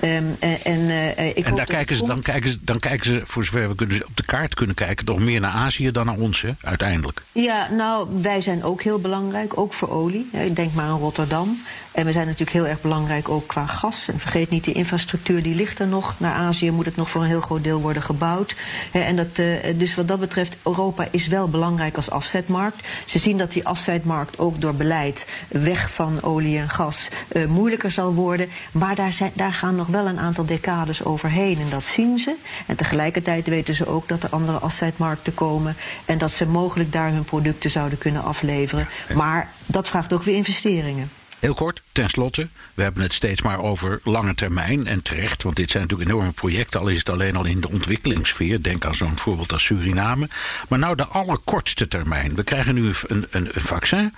[0.00, 0.16] Nee.
[0.16, 3.44] Um, en uh, ik en daar kijken ze, dan, kijken ze, dan kijken ze, voor
[3.44, 6.42] zover we kunnen, op de kaart kunnen kijken, nog meer naar Azië dan naar ons,
[6.42, 7.22] hè, uiteindelijk.
[7.32, 10.28] Ja, nou, wij zijn ook heel belangrijk, ook voor olie.
[10.32, 11.62] Ik denk maar aan Rotterdam.
[11.92, 14.08] En we zijn natuurlijk heel erg belangrijk ook qua gas.
[14.08, 16.14] En vergeet niet, die infrastructuur die ligt er nog.
[16.18, 18.54] Naar Azië moet het nog voor een heel groot deel worden gebouwd.
[18.92, 19.36] En dat,
[19.76, 22.88] dus wat dat betreft, Europa is wel belangrijk als afzetmarkt.
[23.04, 27.90] Ze zien dat die afzetmarkt ook door beleid weg van olie en gas uh, moeilijker
[27.90, 28.48] zal worden.
[28.72, 31.58] Maar daar, zijn, daar gaan nog wel een aantal decades overheen.
[31.60, 32.34] En dat zien ze.
[32.66, 35.76] En tegelijkertijd weten ze ook dat er andere afzetmarkten komen.
[36.04, 38.88] En dat ze mogelijk daar hun producten zouden kunnen afleveren.
[39.14, 41.10] Maar dat vraagt ook weer investeringen.
[41.38, 45.70] Heel kort, tenslotte, we hebben het steeds maar over lange termijn en terecht, want dit
[45.70, 48.62] zijn natuurlijk enorme projecten, al is het alleen al in de ontwikkelingssfeer.
[48.62, 50.28] Denk aan zo'n voorbeeld als Suriname.
[50.68, 52.34] Maar nou de allerkortste termijn.
[52.34, 54.14] We krijgen nu een, een, een vaccin.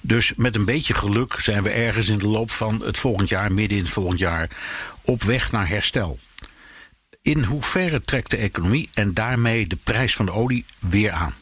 [0.00, 3.52] Dus met een beetje geluk zijn we ergens in de loop van het volgend jaar,
[3.52, 4.48] midden in het volgend jaar,
[5.02, 6.18] op weg naar herstel.
[7.22, 11.34] In hoeverre trekt de economie en daarmee de prijs van de olie weer aan?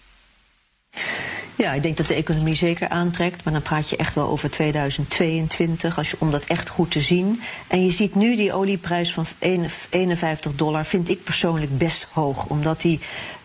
[1.60, 3.44] Ja, ik denk dat de economie zeker aantrekt.
[3.44, 7.00] Maar dan praat je echt wel over 2022, als je, om dat echt goed te
[7.00, 7.42] zien.
[7.68, 12.46] En je ziet nu die olieprijs van 51 dollar, vind ik persoonlijk best hoog.
[12.46, 13.00] Omdat die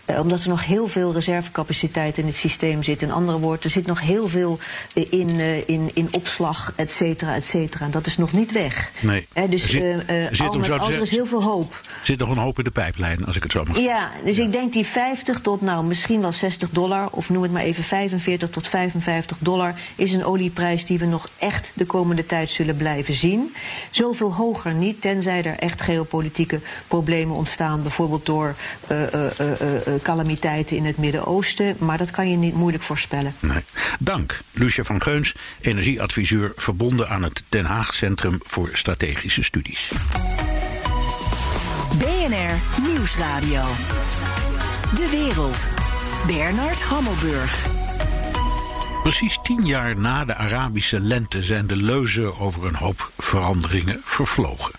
[0.06, 3.02] uh, omdat er nog heel veel reservecapaciteit in het systeem zit.
[3.02, 4.60] In andere woorden, er zit nog heel veel
[4.94, 7.86] in, uh, in, in opslag, et cetera, et cetera.
[7.86, 8.92] En dat is nog niet weg.
[9.02, 9.28] Nee.
[9.50, 11.80] Dus er zit, al met al, er is heel veel hoop.
[11.84, 14.38] Er zit nog een hoop in de pijplijn, als ik het zo mag Ja, dus
[14.38, 14.44] ja.
[14.44, 17.84] ik denk die 50 tot nou misschien wel 60 dollar, of noem het maar even
[17.84, 22.78] 45 tot 55 dollar, is een olieprijs die we nog echt de komende tijd zullen
[22.78, 23.56] blijven zien.
[23.90, 28.56] Zoveel hoger niet, tenzij er echt geopolitieke problemen ontstaan, bijvoorbeeld door
[30.02, 31.76] calamiteiten in het Midden-Oosten.
[31.80, 33.36] Maar dat kan je niet moeilijk voorspellen.
[33.40, 33.64] Nee.
[34.00, 39.92] Dank, Lucia van Geuns, energieadviseur verbonden aan het Den Haag Centrum voor Strategische Studies.
[41.98, 43.64] BNR Nieuwsradio.
[44.96, 45.58] De wereld.
[46.28, 47.66] Bernard Hammelburg.
[49.04, 54.72] Precies tien jaar na de Arabische lente zijn de leuzen over een hoop veranderingen vervlogen.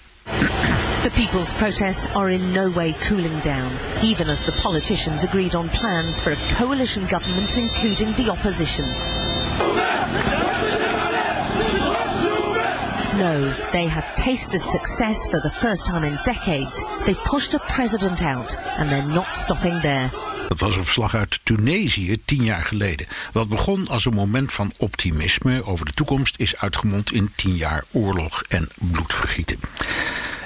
[1.06, 3.70] The people's protests are in no way cooling down,
[4.02, 8.86] even as the politicians agreed on plans for a coalition government including the opposition.
[13.20, 16.82] No, they have tasted success for the first time in decades.
[17.04, 20.10] They've pushed a president out and they're not stopping there.
[20.48, 23.06] Dat was een verslag uit Tunesië tien jaar geleden.
[23.32, 27.84] Wat begon als een moment van optimisme over de toekomst is uitgemond in tien jaar
[27.92, 29.58] oorlog en bloedvergieten.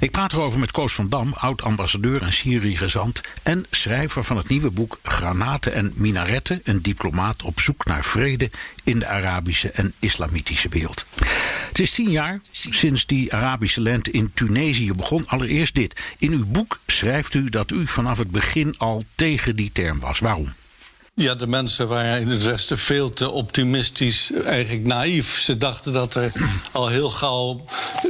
[0.00, 3.20] Ik praat erover met Koos van Dam, oud-ambassadeur en Syrië-gezant...
[3.42, 6.60] en schrijver van het nieuwe boek Granaten en Minaretten...
[6.64, 8.50] een diplomaat op zoek naar vrede
[8.84, 11.04] in de Arabische en Islamitische wereld.
[11.68, 15.26] Het is tien jaar sinds die Arabische lente in Tunesië begon.
[15.26, 16.00] Allereerst dit.
[16.18, 20.18] In uw boek schrijft u dat u vanaf het begin al tegen die term was.
[20.18, 20.52] Waarom?
[21.14, 25.38] Ja, de mensen waren in het Westen veel te optimistisch, eigenlijk naïef.
[25.38, 26.32] Ze dachten dat er
[26.72, 27.64] al heel gauw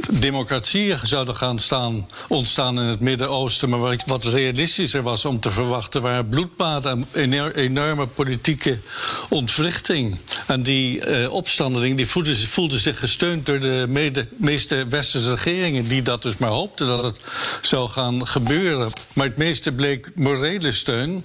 [0.09, 3.69] democratieën zouden gaan staan, ontstaan in het Midden-Oosten.
[3.69, 8.79] Maar wat realistischer was om te verwachten waren bloedbaden en enorme politieke
[9.29, 10.17] ontwrichting.
[10.47, 13.85] En die uh, opstandeling die voelden, zich gesteund door de
[14.37, 17.19] meeste westerse regeringen, die dat dus maar hoopten dat het
[17.61, 18.91] zou gaan gebeuren.
[19.13, 21.23] Maar het meeste bleek morele steun.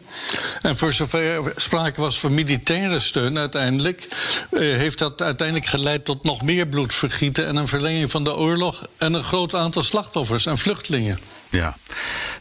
[0.62, 1.52] En voor zover
[1.96, 4.08] was van militaire steun uiteindelijk,
[4.50, 8.86] eh, heeft dat uiteindelijk geleid tot nog meer bloedvergieten en een verlenging van de oorlog
[8.98, 11.18] en een groot aantal slachtoffers en vluchtelingen.
[11.48, 11.76] Ja.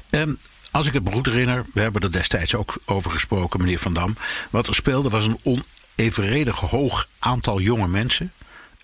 [0.10, 0.38] Um,
[0.72, 3.94] als ik het me goed herinner, we hebben er destijds ook over gesproken, meneer Van
[3.94, 4.18] Dam.
[4.50, 5.60] Wat er speelde was een
[5.98, 8.32] onevenredig hoog aantal jonge mensen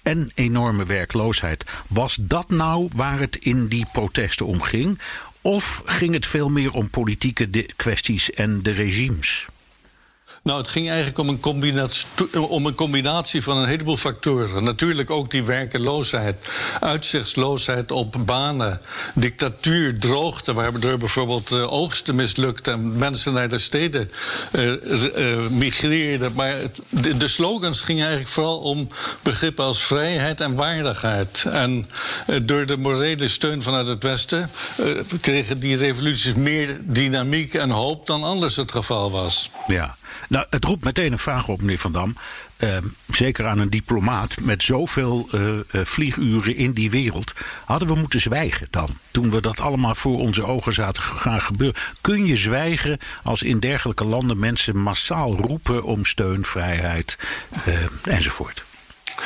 [0.04, 1.66] en enorme werkloosheid.
[1.88, 5.00] Was dat nou waar het in die protesten om ging?
[5.42, 9.48] Of ging het veel meer om politieke kwesties en de regimes?
[10.44, 12.08] Nou, het ging eigenlijk om een, combinatie,
[12.50, 14.64] om een combinatie van een heleboel factoren.
[14.64, 16.48] Natuurlijk ook die werkeloosheid,
[16.80, 18.82] uitzichtsloosheid op banen,
[19.14, 24.12] dictatuur, droogte, waardoor bijvoorbeeld uh, oogsten mislukte en mensen naar de steden
[24.52, 24.74] uh,
[25.18, 26.34] uh, migreerden.
[26.34, 26.58] Maar
[26.90, 28.88] de, de, slogans gingen eigenlijk vooral om
[29.24, 31.46] begrippen als vrijheid en waardigheid.
[31.48, 31.90] En
[32.42, 34.50] door de morele steun vanuit het Westen
[35.22, 39.50] kregen die revoluties meer dynamiek en hoop dan anders het geval was.
[39.68, 40.00] Ja.
[40.28, 42.16] Nou, het roept meteen een vraag op, meneer Van Dam.
[42.58, 47.34] Ehm, zeker aan een diplomaat met zoveel uh, vlieguren in die wereld.
[47.66, 48.90] Hadden we moeten zwijgen dan?
[49.12, 51.82] Toen we dat allemaal voor onze ogen zaten gaan gebeuren.
[52.02, 57.18] Kun je zwijgen als in dergelijke landen mensen massaal roepen om steun, vrijheid
[57.68, 58.64] uh, enzovoort?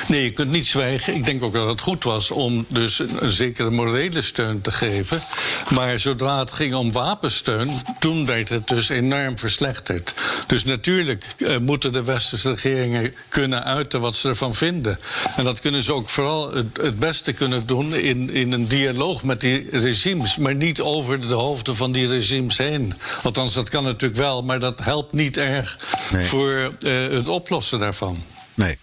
[0.08, 1.16] Nee, je kunt niet zwijgen.
[1.16, 5.22] Ik denk ook dat het goed was om dus een, zekere morele steun te geven.
[5.70, 10.14] Maar zodra het ging om wapensteun, toen werd het dus enorm verslechterd.
[10.48, 15.00] Dus natuurlijk uh, moeten de westerse regeringen kunnen uiten wat ze ervan vinden.
[15.36, 19.24] En dat kunnen ze ook vooral het, het beste kunnen doen in, in een dialoog
[19.24, 20.38] met die regimes.
[20.38, 22.94] Maar niet over de hoofden van die regimes heen.
[23.24, 25.78] Althans, dat kan natuurlijk wel, maar dat helpt niet erg
[26.12, 26.28] nee.
[26.28, 28.24] voor uh, het oplossen daarvan.
[28.54, 28.78] Nee.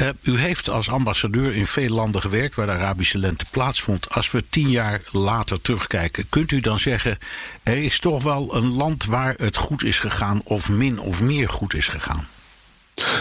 [0.00, 4.10] Uh, u heeft als ambassadeur in veel landen gewerkt waar de Arabische lente plaatsvond.
[4.10, 7.18] Als we tien jaar later terugkijken, kunt u dan zeggen:
[7.62, 11.48] er is toch wel een land waar het goed is gegaan, of min of meer
[11.48, 12.28] goed is gegaan?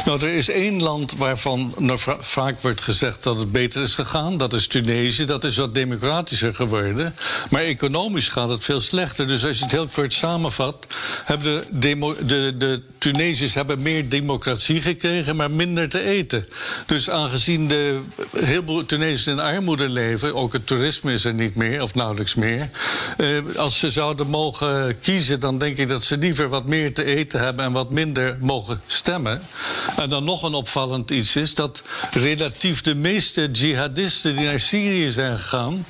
[0.06, 1.74] Nou, er is één land waarvan
[2.20, 4.38] vaak wordt gezegd dat het beter is gegaan.
[4.38, 5.26] Dat is Tunesië.
[5.26, 7.16] Dat is wat democratischer geworden.
[7.50, 9.28] Maar economisch gaat het veel slechter.
[9.28, 10.88] Dus als je het heel kort samenvat,
[11.24, 16.48] hebben de, de, de Tunesiërs hebben meer democratie gekregen, maar minder te eten.
[16.86, 18.00] Dus aangezien de
[18.38, 22.36] heel veel Tunesiërs in armoede leven, ook het toerisme is er niet meer, of nauwelijks
[22.36, 22.70] meer.
[23.18, 27.04] Eh, als ze zouden mogen kiezen, dan denk ik dat ze liever wat meer te
[27.04, 29.42] eten hebben en wat minder mogen stemmen.
[29.98, 35.12] En dan nog een opvallend iets is dat relatief de meeste jihadisten die naar Syrië
[35.12, 35.86] zijn gegaan,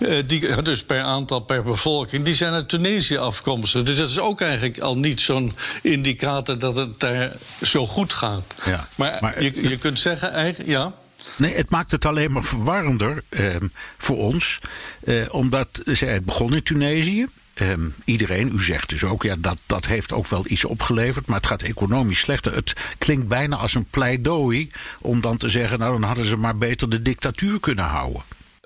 [0.00, 3.82] eh, die, dus per aantal per bevolking, die zijn uit Tunesië afkomstig.
[3.82, 7.32] Dus dat is ook eigenlijk al niet zo'n indicator dat het daar
[7.62, 8.42] zo goed gaat.
[8.64, 10.92] Ja, maar, maar je, je kunt zeggen, eigenlijk, ja.
[11.36, 13.56] Nee, het maakt het alleen maar verwarrender eh,
[13.98, 14.58] voor ons.
[15.04, 17.26] Eh, omdat het begon in Tunesië.
[17.70, 21.36] Um, iedereen, u zegt dus ook, ja, dat, dat heeft ook wel iets opgeleverd, maar
[21.36, 22.54] het gaat economisch slechter.
[22.54, 24.70] Het klinkt bijna als een pleidooi
[25.00, 28.22] om dan te zeggen, nou dan hadden ze maar beter de dictatuur kunnen houden.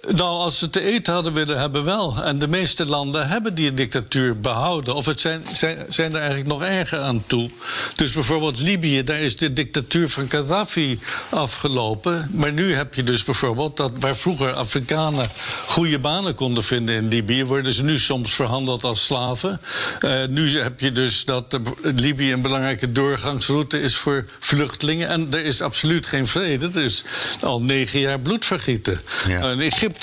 [0.09, 2.17] Nou, als ze te eten hadden willen hebben, wel.
[2.23, 4.95] En de meeste landen hebben die dictatuur behouden.
[4.95, 7.51] Of het zijn, zijn, zijn er eigenlijk nog erger aan toe.
[7.97, 12.31] Dus bijvoorbeeld Libië, daar is de dictatuur van Gaddafi afgelopen.
[12.33, 15.27] Maar nu heb je dus bijvoorbeeld dat waar vroeger Afrikanen
[15.67, 19.61] goede banen konden vinden in Libië, worden ze nu soms verhandeld als slaven.
[20.01, 25.09] Uh, nu heb je dus dat Libië een belangrijke doorgangsroute is voor vluchtelingen.
[25.09, 26.71] En er is absoluut geen vrede.
[26.75, 27.05] Er is
[27.41, 29.01] al negen jaar bloedvergieten.
[29.29, 29.53] Ja.
[29.53, 29.96] Uh, Egypte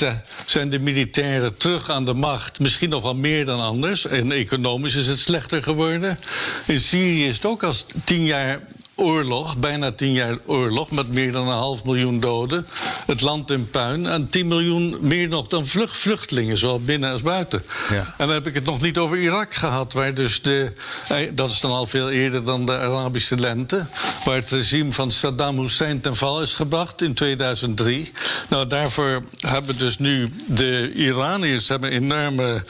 [0.46, 2.60] zijn de militairen terug aan de macht.
[2.60, 4.06] Misschien nog wel meer dan anders.
[4.06, 6.20] En economisch is het slechter geworden.
[6.66, 8.60] In Syrië is het ook al tien jaar
[8.96, 12.66] oorlog, bijna tien jaar oorlog, met meer dan een half miljoen doden.
[13.06, 14.06] Het land in puin.
[14.08, 17.64] En 10 miljoen meer nog dan vlucht, vluchtelingen, zowel binnen als buiten.
[17.90, 17.96] Ja.
[17.96, 20.72] En dan heb ik het nog niet over Irak gehad, waar dus de.
[21.08, 23.86] Eh, dat is dan al veel eerder dan de Arabische lente.
[24.26, 28.12] Waar het regime van Saddam Hussein ten val is gebracht in 2003.
[28.50, 32.64] Nou, daarvoor hebben dus nu de Iraniërs hebben enorme,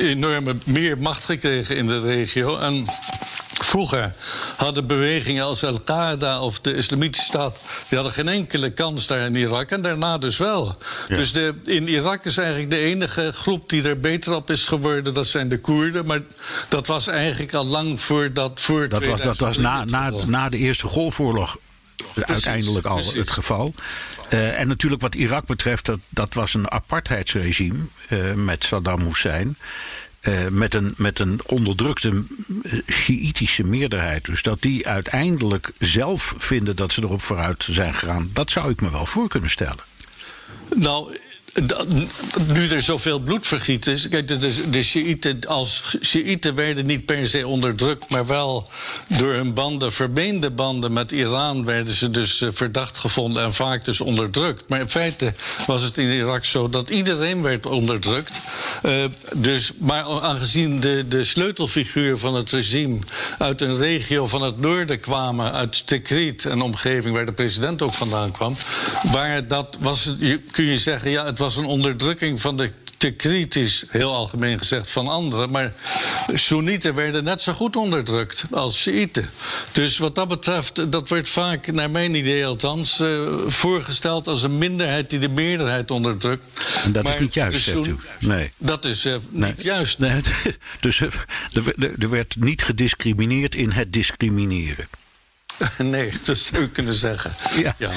[0.00, 2.58] enorme meer macht gekregen in de regio.
[2.58, 2.84] En
[3.64, 4.14] Vroeger
[4.56, 7.56] hadden bewegingen als Al-Qaeda of de Islamitische Staat...
[7.88, 10.76] die hadden geen enkele kans daar in Irak en daarna dus wel.
[11.08, 15.14] Dus de, in Irak is eigenlijk de enige groep die er beter op is geworden...
[15.14, 16.20] dat zijn de Koerden, maar
[16.68, 18.60] dat was eigenlijk al lang voordat...
[18.60, 21.56] Voor dat was, dat was na, na, na de Eerste Golfoorlog
[22.14, 23.74] uiteindelijk al het geval.
[24.30, 27.78] Uh, en natuurlijk wat Irak betreft, dat, dat was een apartheidsregime
[28.10, 29.56] uh, met Saddam Hussein.
[30.28, 32.22] Uh, met, een, met een onderdrukte
[32.90, 34.24] Shiïtische meerderheid.
[34.24, 38.80] Dus dat die uiteindelijk zelf vinden dat ze erop vooruit zijn gegaan, dat zou ik
[38.80, 39.84] me wel voor kunnen stellen.
[40.74, 41.18] Nou,
[42.46, 44.08] nu er zoveel bloedvergiet is.
[44.08, 48.68] Kijk, de, de Shiiten als Shiiten werden niet per se onderdrukt, maar wel
[49.06, 53.84] door hun banden, vermeende banden met Iran, werden ze dus eh, verdacht gevonden en vaak
[53.84, 54.68] dus onderdrukt.
[54.68, 55.34] Maar in feite
[55.66, 58.40] was het in Irak zo dat iedereen werd onderdrukt.
[58.82, 62.98] Uh, dus, maar aangezien de, de sleutelfiguur van het regime
[63.38, 67.94] uit een regio van het noorden kwamen, uit Tikrit, een omgeving waar de president ook
[67.94, 68.56] vandaan kwam,
[69.12, 70.12] waar dat was,
[70.50, 74.90] kun je zeggen, ja, het was een onderdrukking van de te kritisch, heel algemeen gezegd,
[74.90, 75.50] van anderen.
[75.50, 75.72] Maar
[76.34, 79.30] Soenieten werden net zo goed onderdrukt als Shiiten.
[79.72, 84.58] Dus wat dat betreft, dat wordt vaak, naar mijn idee althans, uh, voorgesteld als een
[84.58, 86.44] minderheid die de meerderheid onderdrukt.
[86.84, 87.96] En dat is niet juist, zegt u.
[88.18, 88.50] Nee.
[88.58, 89.52] Dat is uh, nee.
[89.56, 89.98] niet juist.
[89.98, 90.20] Nee,
[90.80, 91.10] dus uh,
[91.98, 94.88] er werd niet gediscrimineerd in het discrimineren.
[95.78, 97.32] nee, dat zou je kunnen zeggen.
[97.62, 97.74] Ja.
[97.78, 97.90] ja.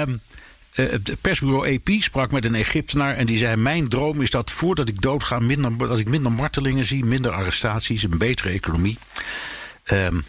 [0.00, 0.35] Um, uh,
[0.76, 4.88] het persbureau AP sprak met een Egyptenaar en die zei: Mijn droom is dat voordat
[4.88, 8.98] ik doodga, minder, dat ik minder martelingen zie, minder arrestaties, een betere economie.
[9.92, 10.24] Um,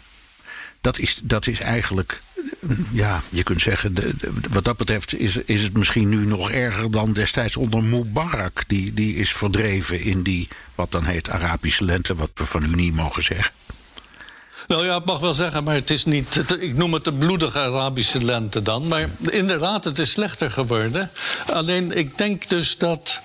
[0.80, 2.22] dat, is, dat is eigenlijk,
[2.92, 4.14] ja, je kunt zeggen, de,
[4.48, 8.62] wat dat betreft is, is het misschien nu nog erger dan destijds onder Mubarak.
[8.66, 12.74] Die, die is verdreven in die, wat dan heet, Arabische lente, wat we van u
[12.74, 13.52] niet mogen zeggen.
[14.68, 16.44] Nou ja, ik mag wel zeggen, maar het is niet.
[16.60, 18.88] Ik noem het de bloedige Arabische lente dan.
[18.88, 21.10] Maar inderdaad, het is slechter geworden.
[21.52, 23.20] Alleen ik denk dus dat,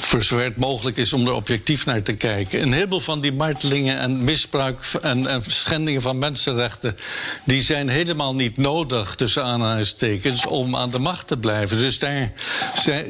[0.00, 3.98] voor het mogelijk is om er objectief naar te kijken, een heleboel van die martelingen
[3.98, 6.96] en misbruik en, en schendingen van mensenrechten,
[7.44, 11.78] die zijn helemaal niet nodig, tussen aanhalingstekens, om aan de macht te blijven.
[11.78, 12.32] Dus daar,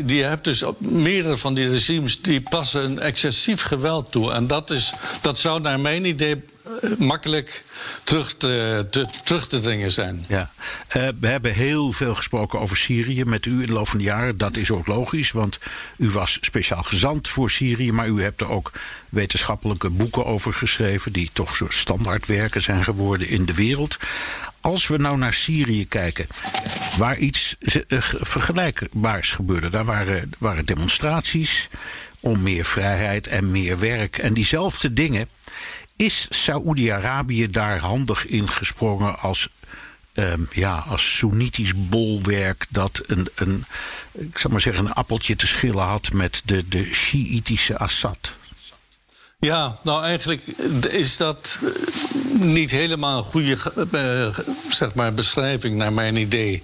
[0.06, 4.32] je hebt dus meerdere van die regimes die passen een excessief geweld toe.
[4.32, 6.42] En dat, is, dat zou naar mijn idee
[6.98, 7.64] makkelijk
[8.04, 10.24] terug te, te, terug te dringen zijn.
[10.28, 10.50] Ja.
[10.96, 14.04] Uh, we hebben heel veel gesproken over Syrië met u in de loop van de
[14.04, 14.38] jaren.
[14.38, 15.58] Dat is ook logisch, want
[15.98, 17.92] u was speciaal gezant voor Syrië.
[17.92, 18.72] Maar u hebt er ook
[19.08, 21.12] wetenschappelijke boeken over geschreven.
[21.12, 23.98] die toch zo standaardwerken zijn geworden in de wereld.
[24.60, 26.26] Als we nou naar Syrië kijken,
[26.98, 29.68] waar iets eh, vergelijkbaars gebeurde.
[29.68, 31.68] Daar waren, waren demonstraties
[32.20, 34.18] om meer vrijheid en meer werk.
[34.18, 35.28] En diezelfde dingen
[35.96, 39.48] is Saoedi-Arabië daar handig in gesprongen als,
[40.14, 43.64] um, ja, als Soenitisch bolwerk dat een, een,
[44.12, 48.32] ik zal maar zeggen, een appeltje te schillen had met de, de Shiïtische Assad?
[49.38, 50.42] Ja, nou eigenlijk
[50.88, 51.58] is dat
[52.30, 53.56] niet helemaal een goede
[53.92, 56.62] uh, zeg maar beschrijving naar mijn idee.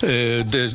[0.00, 0.70] Uh, de,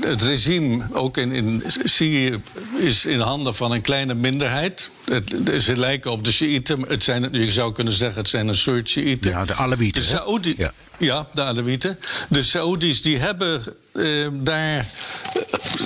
[0.00, 2.42] het regime, ook in, in Syrië,
[2.78, 4.90] is in handen van een kleine minderheid.
[5.04, 6.80] Het, ze lijken op de Shiiten.
[6.88, 9.30] Het zijn, je zou kunnen zeggen, het zijn een soort Shiiten.
[9.30, 10.02] Ja, de Alawieten.
[10.02, 10.72] De Saoedi ja.
[10.98, 11.98] ja, de Alawieten.
[12.28, 13.62] De Saoedi's die hebben
[13.98, 14.86] uh, daar,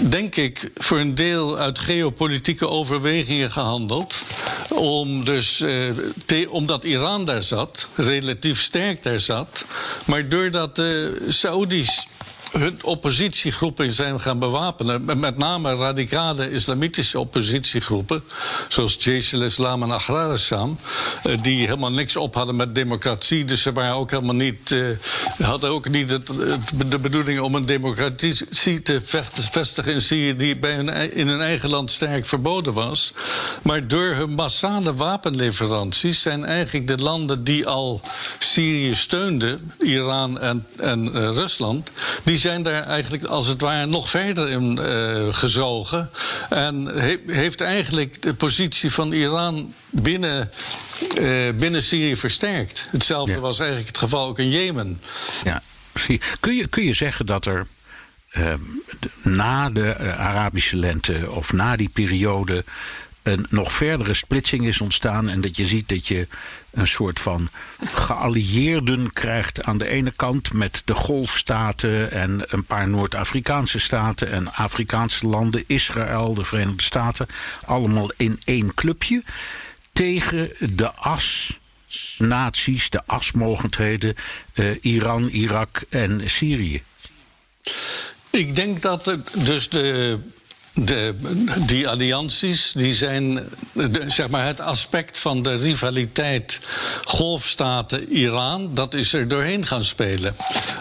[0.09, 4.23] denk ik, voor een deel uit geopolitieke overwegingen gehandeld.
[4.69, 9.65] Om dus, uh, omdat Iran daar zat, relatief sterk daar zat.
[10.05, 12.07] Maar doordat de Saoedi's
[12.53, 15.21] hun oppositiegroepen zijn gaan bewapenen.
[15.21, 18.23] Met name radicale islamitische oppositiegroepen.
[18.69, 20.79] Zoals Jaish al-Islam en Ahrar al-Sham.
[21.23, 23.45] Eh, die helemaal niks op hadden met democratie.
[23.45, 24.97] Dus ze waren ook helemaal niet, uh,
[25.39, 26.09] hadden ook niet
[26.89, 29.01] de bedoeling om een democratie te
[29.51, 30.37] vestigen in Syrië.
[30.37, 33.13] Die bij hun, in hun eigen land sterk verboden was.
[33.63, 38.01] Maar door hun massale wapenleveranties zijn eigenlijk de landen die al
[38.39, 39.73] Syrië steunden.
[39.79, 41.91] Iran en, en uh, Rusland.
[42.23, 46.11] Die zijn daar eigenlijk als het ware nog verder in uh, gezogen.
[46.49, 50.51] En he heeft eigenlijk de positie van Iran binnen,
[51.19, 52.87] uh, binnen Syrië versterkt.
[52.91, 55.01] Hetzelfde was eigenlijk het geval ook in Jemen.
[55.45, 55.63] Ja,
[56.41, 57.67] kun je, kun je zeggen dat er
[58.39, 58.55] uh,
[59.23, 62.65] na de Arabische lente of na die periode
[63.23, 65.29] een nog verdere splitsing is ontstaan.
[65.29, 66.27] En dat je ziet dat je
[66.71, 67.49] een soort van
[67.83, 74.53] geallieerden krijgt aan de ene kant met de golfstaten en een paar Noord-Afrikaanse staten en
[74.55, 77.27] Afrikaanse landen, Israël, de Verenigde Staten,
[77.65, 79.23] allemaal in één clubje
[79.93, 81.61] tegen de as.
[82.19, 84.15] Naties, de asmogendheden,
[84.55, 86.83] uh, Iran, Irak en Syrië.
[88.31, 90.19] Ik denk dat het dus de
[90.75, 91.15] de,
[91.67, 93.45] die allianties die zijn
[94.07, 96.61] zeg maar het aspect van de rivaliteit
[97.05, 100.35] golfstaten-Iran, dat is er doorheen gaan spelen.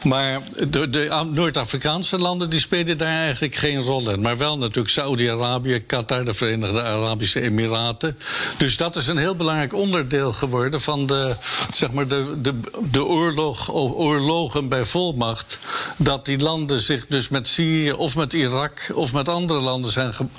[0.04, 4.21] Maar de, de Noord-Afrikaanse landen die spelen daar eigenlijk geen rol in.
[4.21, 8.17] Maar wel natuurlijk Saudi-Arabië, Qatar, de Verenigde Arabische Emiraten.
[8.58, 11.36] Dus dat is een heel belangrijk onderdeel geworden van de,
[11.73, 12.60] zeg maar de, de,
[12.91, 15.58] de oorlog, oorlogen bij volmacht.
[15.97, 19.91] Dat die landen zich dus met Syrië of met Irak of met andere landen landen
[19.91, 20.29] zijn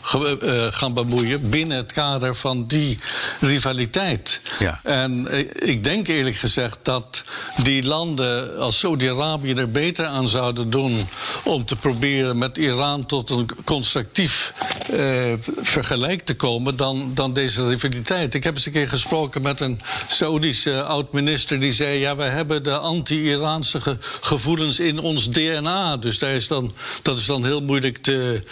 [0.43, 2.99] uh, gaan bemoeien binnen het kader van die
[3.41, 4.41] rivaliteit.
[4.59, 4.81] Ja.
[4.83, 5.29] En
[5.67, 7.23] ik denk eerlijk gezegd dat
[7.63, 11.09] die landen als Saudi-Arabië er beter aan zouden doen
[11.45, 14.53] om te proberen met Iran tot een constructief
[14.91, 18.35] uh, vergelijk te komen dan, dan deze rivaliteit.
[18.35, 22.63] Ik heb eens een keer gesproken met een Saoedische oud-minister die zei: Ja, we hebben
[22.63, 23.81] de anti-Iraanse
[24.21, 25.97] gevoelens in ons DNA.
[25.97, 26.73] Dus daar is dan,
[27.03, 28.43] dat is dan heel moeilijk te,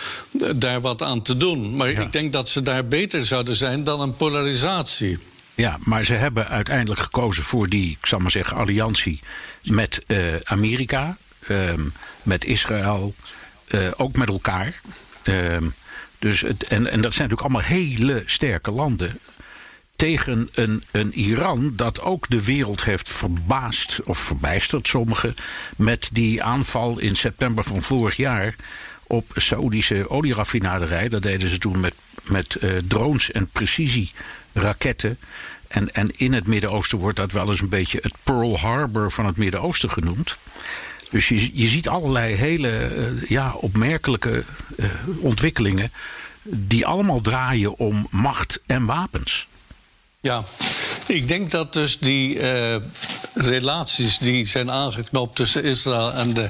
[0.57, 1.77] daar wat aan te doen.
[1.77, 5.19] Maar ik denk dat ze daar beter zouden zijn dan een polarisatie.
[5.55, 9.21] Ja, maar ze hebben uiteindelijk gekozen voor die, ik zal maar zeggen, alliantie
[9.63, 11.17] met uh, Amerika,
[11.49, 11.73] uh,
[12.23, 13.15] met Israël,
[13.69, 14.81] uh, ook met elkaar.
[15.23, 15.65] Ehm,
[16.19, 19.19] dus het, en, en dat zijn natuurlijk allemaal hele sterke landen
[19.97, 25.35] tegen een, een Iran dat ook de wereld heeft verbaasd of verbijsterd sommigen
[25.77, 28.55] met die aanval in september van vorig jaar
[29.11, 31.09] op Saoedische olieraffinaderij.
[31.09, 31.95] Dat deden ze toen met,
[32.29, 35.19] met uh, drones en precisieraketten.
[35.69, 39.27] En, en in het Midden-Oosten wordt dat wel eens een beetje het Pearl Harbor van
[39.27, 40.37] het Midden-Oosten genoemd.
[41.11, 44.45] Dus je, je ziet allerlei hele uh, ja, opmerkelijke
[44.77, 44.87] uh,
[45.21, 45.91] ontwikkelingen.
[46.43, 49.49] die allemaal draaien om macht en wapens.
[50.23, 50.45] Ja,
[51.07, 52.77] ik denk dat dus die uh,
[53.35, 56.49] relaties die zijn aangeknoopt tussen Israël en de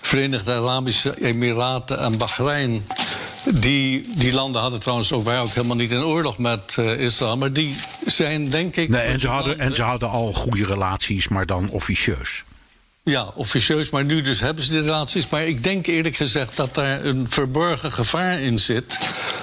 [0.00, 2.86] Verenigde Arabische Emiraten en Bahrein.
[3.44, 7.36] Die, die landen hadden trouwens ook wij ook helemaal niet in oorlog met uh, Israël.
[7.36, 8.88] Maar die zijn denk ik.
[8.88, 12.44] Nee, en ze, hadden, en ze hadden al goede relaties, maar dan officieus.
[13.04, 15.28] Ja, officieus, maar nu dus hebben ze die relaties.
[15.28, 18.98] Maar ik denk eerlijk gezegd dat daar een verborgen gevaar in zit.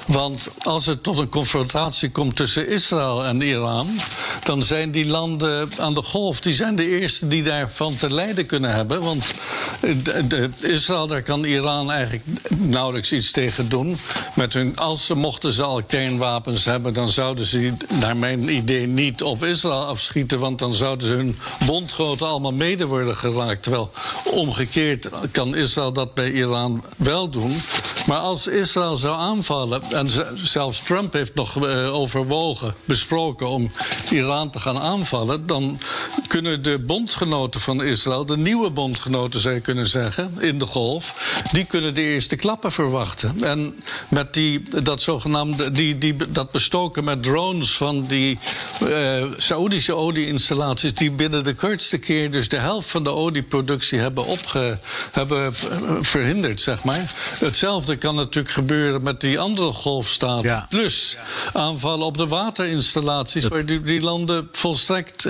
[0.08, 4.00] Want als het tot een confrontatie komt tussen Israël en Iran,
[4.44, 8.46] dan zijn die landen aan de golf, die zijn de eerste die daarvan te lijden
[8.46, 9.02] kunnen hebben.
[9.02, 9.34] Want
[9.82, 13.98] de, de, Israël, daar kan Iran eigenlijk nauwelijks iets tegen doen.
[14.36, 18.88] Met hun, als ze mochten ze al kernwapens hebben, dan zouden ze naar mijn idee
[18.88, 20.40] niet op Israël afschieten.
[20.40, 23.48] Want dan zouden ze hun bondgenoten allemaal mede worden geraakt.
[23.58, 23.92] Terwijl
[24.34, 27.62] omgekeerd kan Israël dat bij Iran wel doen.
[28.08, 33.72] Maar als Israël zou aanvallen, en zelfs Trump heeft nog uh, overwogen, besproken om
[34.12, 35.80] Iran te gaan aanvallen, dan
[36.28, 41.66] kunnen de bondgenoten van Israël, de nieuwe bondgenoten je kunnen zeggen, in de golf, die
[41.66, 43.44] kunnen de eerste klappen verwachten.
[43.44, 43.76] En
[44.10, 48.40] met die, dat zogenaamde, die, die, dat bestoken met drones van die
[48.84, 54.00] uh, Saoedische olieinstallaties, die binnen de kortste keer dus de helft van de olie productie
[54.00, 54.78] hebben, opge,
[55.12, 55.54] hebben
[56.02, 57.14] verhinderd, zeg maar.
[57.40, 60.66] Hetzelfde kan natuurlijk gebeuren met die andere golfstaten.
[60.70, 61.18] Plus
[61.54, 65.28] aanvallen op de waterinstallaties, waar die, die landen volstrekt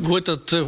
[0.00, 0.62] wordt dat, uh,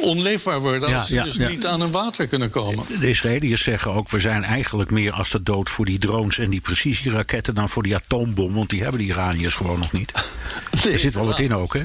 [0.00, 2.84] onleefbaar worden als ze dus niet aan hun water kunnen komen.
[3.00, 6.50] De Israëliërs zeggen ook, we zijn eigenlijk meer als de dood voor die drones en
[6.50, 10.12] die precisieraketten dan voor die atoombom, want die hebben die Iraniërs gewoon nog niet.
[10.84, 11.82] er zit wel wat in ook, hè?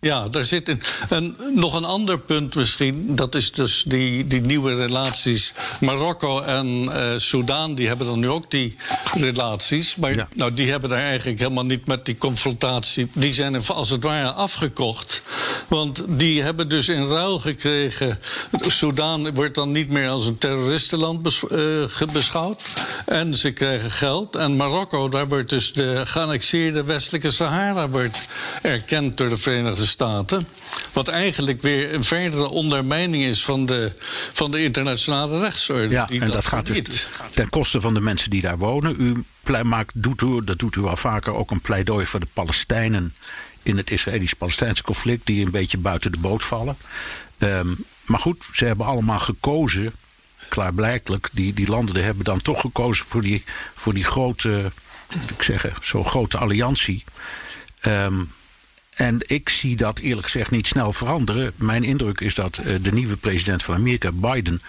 [0.00, 0.82] Ja, daar zit in.
[1.08, 3.16] En nog een ander punt misschien.
[3.16, 5.52] Dat is dus die, die nieuwe relaties.
[5.80, 8.76] Marokko en uh, Soudaan, die hebben dan nu ook die
[9.14, 9.96] relaties.
[9.96, 13.10] Maar nou, die hebben daar eigenlijk helemaal niet met die confrontatie.
[13.12, 15.22] Die zijn als het ware afgekocht.
[15.68, 18.18] Want die hebben dus in ruil gekregen.
[18.60, 22.62] Soudaan wordt dan niet meer als een terroristenland uh, beschouwd.
[23.06, 24.36] En ze krijgen geld.
[24.36, 28.28] En Marokko, daar wordt dus de geannexeerde westelijke Sahara wordt
[28.62, 30.48] erkend door de Verenigde Staten.
[30.92, 33.92] Wat eigenlijk weer een verdere ondermijning is van de,
[34.32, 35.88] van de internationale rechtsorde.
[35.88, 38.94] Ja, en dat, gaat dus ten koste van de mensen die daar wonen.
[38.98, 39.24] U
[39.62, 43.14] maakt, doet u, dat doet u al vaker, ook een pleidooi voor de Palestijnen
[43.62, 46.76] in het Israëlisch-Palestijnse conflict, die een beetje buiten de boot vallen.
[47.38, 47.76] Um,
[48.06, 49.92] maar goed, ze hebben allemaal gekozen,
[50.48, 54.72] klaarblijkelijk, die, die landen hebben dan toch gekozen voor die, voor die grote,
[55.36, 57.04] ik zeggen, zo'n grote alliantie.
[57.86, 58.32] Um,
[58.98, 61.52] en ik zie dat eerlijk gezegd niet snel veranderen.
[61.56, 64.60] Mijn indruk is dat uh, de nieuwe president van Amerika, Biden,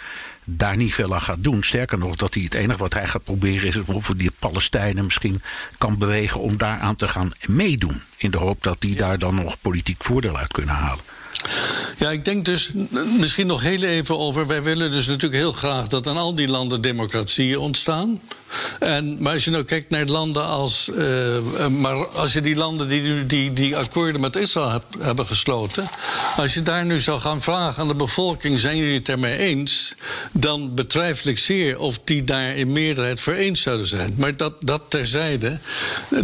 [0.43, 1.63] daar niet veel aan gaat doen.
[1.63, 5.41] Sterker nog, dat hij het enige wat hij gaat proberen is of die Palestijnen misschien
[5.77, 8.01] kan bewegen om daaraan te gaan meedoen.
[8.17, 11.03] In de hoop dat die daar dan nog politiek voordeel uit kunnen halen.
[11.97, 12.71] Ja, ik denk dus
[13.19, 14.47] misschien nog heel even over.
[14.47, 18.19] Wij willen dus natuurlijk heel graag dat in al die landen democratieën ontstaan.
[18.79, 20.89] En, maar als je nou kijkt naar landen als.
[20.93, 25.87] Uh, maar als je die landen die die, die akkoorden met Israël heb, hebben gesloten.
[26.37, 29.95] Als je daar nu zou gaan vragen aan de bevolking: zijn jullie het ermee eens?
[30.31, 34.13] Dan betwijfel ik zeer of die daar in meerderheid voor eens zouden zijn.
[34.17, 35.59] Maar dat, dat terzijde.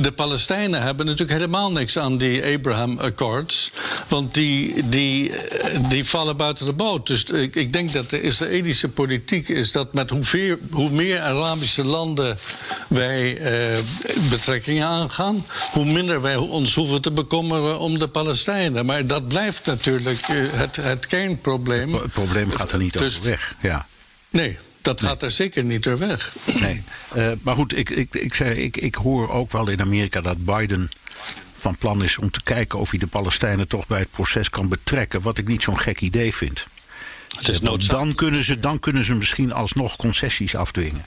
[0.01, 3.71] De Palestijnen hebben natuurlijk helemaal niks aan die Abraham Accords.
[4.07, 7.07] Want die die, eh, die vallen buiten de boot.
[7.07, 11.83] Dus ik, ik denk dat de Israëlische politiek is dat met hoe, hoe meer Arabische
[11.83, 12.37] landen
[12.87, 13.79] wij eh,
[14.29, 18.85] betrekkingen aangaan, hoe minder wij ons hoeven te bekommeren om de Palestijnen.
[18.85, 21.93] Maar dat blijft natuurlijk eh, het, het kernprobleem.
[21.93, 23.55] Het probleem gaat er niet dus, over weg.
[23.61, 23.85] Ja.
[24.29, 26.35] Nee, dat gaat er zeker niet door weg.
[26.59, 26.83] Nee.
[27.15, 30.45] Uh, maar goed, ik, ik, ik, zeg, ik, ik hoor ook wel in Amerika dat
[30.45, 30.89] Biden
[31.65, 34.69] van plan is om te kijken of hij de Palestijnen toch bij het proces kan
[34.69, 35.21] betrekken.
[35.21, 36.65] Wat ik niet zo'n gek idee vind.
[37.37, 41.05] Het is dan, kunnen ze, dan kunnen ze misschien alsnog concessies afdwingen.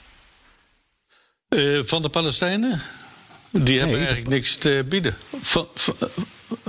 [1.49, 2.81] Uh, van de Palestijnen?
[3.49, 5.15] Die hebben eigenlijk niks te bieden.
[5.41, 5.95] Van, van,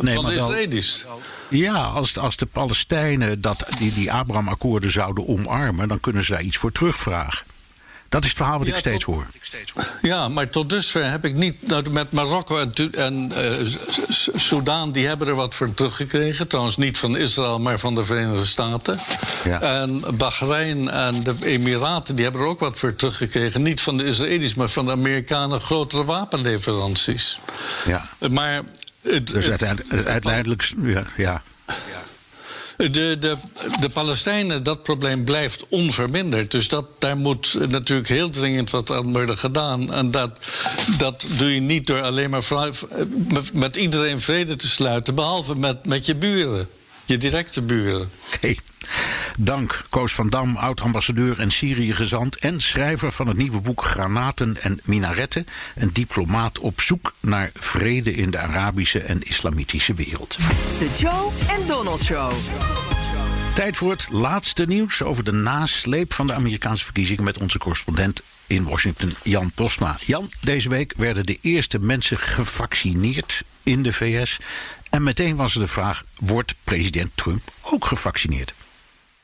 [0.01, 1.05] nee, van de Israëli's.
[1.49, 6.43] Ja, als, als de Palestijnen dat, die, die Abraham-akkoorden zouden omarmen, dan kunnen ze daar
[6.43, 7.47] iets voor terugvragen.
[8.11, 9.27] Dat is het verhaal wat ik steeds hoor.
[10.03, 11.67] Ja, maar tot dusver heb ik niet.
[11.67, 13.77] Nou, met Marokko en, en uh,
[14.35, 16.49] Soudaan, die hebben er wat voor teruggekregen.
[16.49, 18.99] Trouwens, niet van Israël, maar van de Verenigde Staten.
[19.45, 19.61] Ja.
[19.61, 23.63] En Bahrein en de Emiraten, die hebben er ook wat voor teruggekregen.
[23.63, 27.39] Niet van de Israëli's, maar van de Amerikanen grotere wapenleveranties.
[27.85, 28.09] Ja.
[28.31, 28.63] Maar.
[29.03, 31.05] Het, dus uiteindelijk, uiteindelijk ja.
[31.17, 31.43] ja.
[32.89, 33.37] De, de,
[33.81, 36.51] de Palestijnen, dat probleem blijft onverminderd.
[36.51, 39.93] Dus dat, daar moet natuurlijk heel dringend wat aan worden gedaan.
[39.93, 40.31] En dat,
[40.99, 42.70] dat doe je niet door alleen maar
[43.53, 46.68] met iedereen vrede te sluiten, behalve met, met je buren,
[47.11, 48.11] je directe buren.
[48.35, 48.55] Oké.
[49.39, 52.37] Dank Koos van Dam, oud-ambassadeur en Syrië-gezant...
[52.37, 55.47] en schrijver van het nieuwe boek Granaten en Minaretten...
[55.75, 60.37] een diplomaat op zoek naar vrede in de Arabische en Islamitische wereld.
[60.79, 62.33] De Joe en Donald Show.
[63.55, 67.25] Tijd voor het laatste nieuws over de nasleep van de Amerikaanse verkiezingen...
[67.25, 69.97] met onze correspondent in Washington, Jan Postma.
[70.05, 74.39] Jan, deze week werden de eerste mensen gevaccineerd in de VS...
[74.91, 78.55] En meteen was er de vraag: wordt president Trump ook gevaccineerd?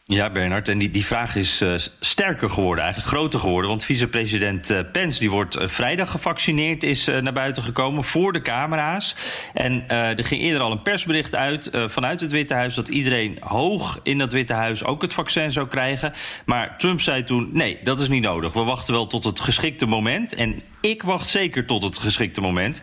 [0.09, 0.68] Ja, Bernard.
[0.68, 3.70] En die, die vraag is uh, sterker geworden, eigenlijk groter geworden.
[3.70, 8.42] Want vicepresident uh, Pence die wordt uh, vrijdag gevaccineerd, is naar buiten gekomen voor de
[8.42, 9.16] camera's.
[9.54, 14.00] En er ging eerder al een persbericht uit vanuit het Witte Huis dat iedereen hoog
[14.02, 16.12] in dat Witte Huis ook het vaccin zou krijgen.
[16.44, 18.52] Maar Trump zei toen: nee, dat is niet nodig.
[18.52, 20.34] We wachten wel tot het geschikte moment.
[20.34, 22.80] En ik wacht zeker tot het geschikte moment.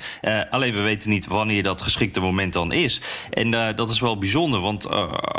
[0.49, 3.01] alleen we weten niet wanneer dat geschikte moment dan is.
[3.30, 4.91] En dat is wel bijzonder, want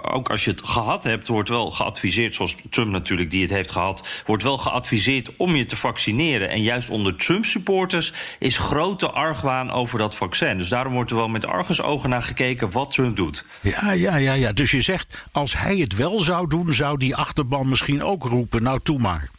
[0.03, 3.71] ook als je het gehad hebt, wordt wel geadviseerd, zoals Trump natuurlijk die het heeft
[3.71, 6.49] gehad, wordt wel geadviseerd om je te vaccineren.
[6.49, 10.59] En juist onder Trump-supporters is grote argwaan over dat vaccin.
[10.59, 13.45] Dus daarom wordt er wel met argusogen naar gekeken wat Trump doet.
[13.61, 14.53] Ja, ja, ja, ja.
[14.53, 18.63] Dus je zegt, als hij het wel zou doen, zou die achterban misschien ook roepen,
[18.63, 19.31] nou toe maar.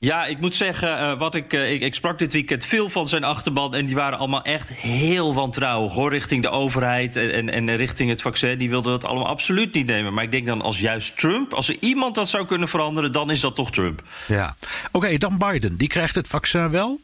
[0.00, 3.08] Ja, ik moet zeggen, uh, wat ik, uh, ik, ik, sprak dit weekend veel van
[3.08, 3.74] zijn achterban.
[3.74, 6.10] En die waren allemaal echt heel wantrouwig hoor.
[6.10, 8.58] Richting de overheid en, en, en richting het vaccin.
[8.58, 10.14] Die wilden dat allemaal absoluut niet nemen.
[10.14, 13.30] Maar ik denk dan als juist Trump, als er iemand dat zou kunnen veranderen, dan
[13.30, 14.02] is dat toch Trump.
[14.26, 14.56] Ja.
[14.92, 15.76] Oké, dan Biden.
[15.76, 17.00] Die krijgt het vaccin wel?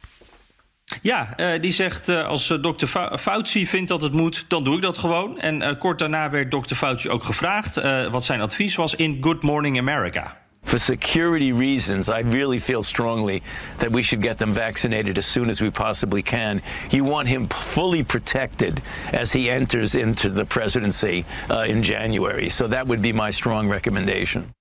[1.03, 4.77] Ja, uh, die zegt uh, als uh, dokter Fauci vindt dat het moet, dan doe
[4.77, 5.41] ik dat gewoon.
[5.41, 7.75] En kort daarna werd dokter Fauci ook gevraagd
[8.11, 10.43] wat zijn advies was in Good Morning America.
[10.65, 13.43] For security reasons, I really feel strongly
[13.79, 16.63] that we should get them vaccinated as soon as we possibly can.
[16.91, 22.49] You want him fully protected as he enters into the presidency uh, in January.
[22.49, 24.54] So that would be my strong recommendation.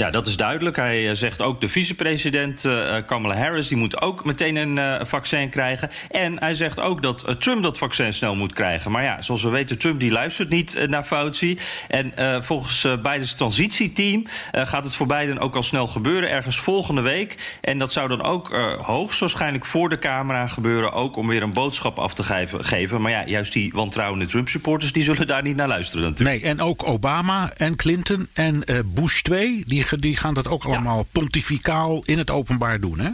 [0.00, 0.76] Ja, dat is duidelijk.
[0.76, 3.68] Hij eh, zegt ook de vicepresident uh, Kamala Harris...
[3.68, 5.90] die moet ook meteen een uh, vaccin krijgen.
[6.10, 8.90] En hij zegt ook dat Trump dat vaccin snel moet krijgen.
[8.90, 11.58] Maar ja, zoals we weten, Trump die luistert niet naar Fauci.
[11.88, 16.30] En volgens Bidens transitieteam gaat het voor Biden ook al snel gebeuren...
[16.30, 17.58] ergens volgende week.
[17.60, 20.92] En dat zou dan ook hoogstwaarschijnlijk voor de camera gebeuren...
[20.92, 22.22] ook om weer een boodschap af te
[22.60, 23.00] geven.
[23.00, 24.92] Maar ja, juist die wantrouwende Trump-supporters...
[24.92, 26.42] die zullen daar niet naar luisteren natuurlijk.
[26.42, 29.64] Nee, en ook Obama en Clinton en Bush 2...
[29.66, 33.10] die die gaan dat ook allemaal pontificaal in het openbaar doen, hè?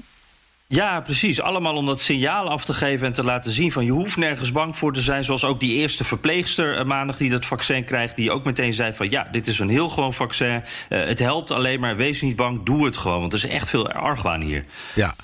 [0.69, 1.41] Ja, precies.
[1.41, 4.53] Allemaal om dat signaal af te geven en te laten zien van je hoeft nergens
[4.53, 5.25] bang voor te zijn.
[5.25, 8.93] Zoals ook die eerste verpleegster uh, maandag die dat vaccin krijgt, die ook meteen zei
[8.93, 10.63] van ja, dit is een heel gewoon vaccin.
[10.89, 13.21] Uh, het helpt alleen maar, wees niet bang, doe het gewoon.
[13.21, 14.65] Want er is echt veel argwaan hier.
[14.95, 15.15] Ja,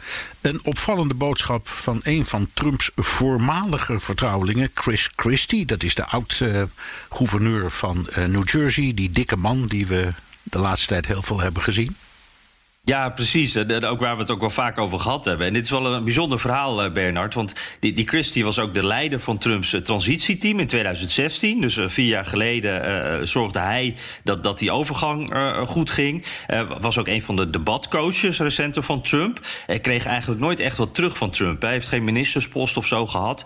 [0.41, 5.67] een opvallende boodschap van een van Trumps voormalige vertrouwelingen, Chris Christie.
[5.67, 10.09] Dat is de oud-gouverneur van uh, New Jersey, die dikke man die we
[10.43, 11.97] de laatste tijd heel veel hebben gezien?
[12.85, 13.55] Ja, precies.
[13.55, 15.47] En ook waar we het ook wel vaak over gehad hebben.
[15.47, 17.35] En dit is wel een bijzonder verhaal, eh, Bernard.
[17.35, 21.61] Want die, die Christie was ook de leider van Trumps eh, transitieteam in 2016.
[21.61, 25.35] Dus vier jaar geleden zorgde hij dat, dat die overgang
[25.67, 26.25] goed ging.
[26.81, 29.41] was ook een van de debatcoaches recenter van Trump.
[29.67, 31.63] Hij kreeg eigenlijk nooit echt wat terug van Trump.
[31.63, 33.45] Hij heeft geen ministerspost of zo gehad.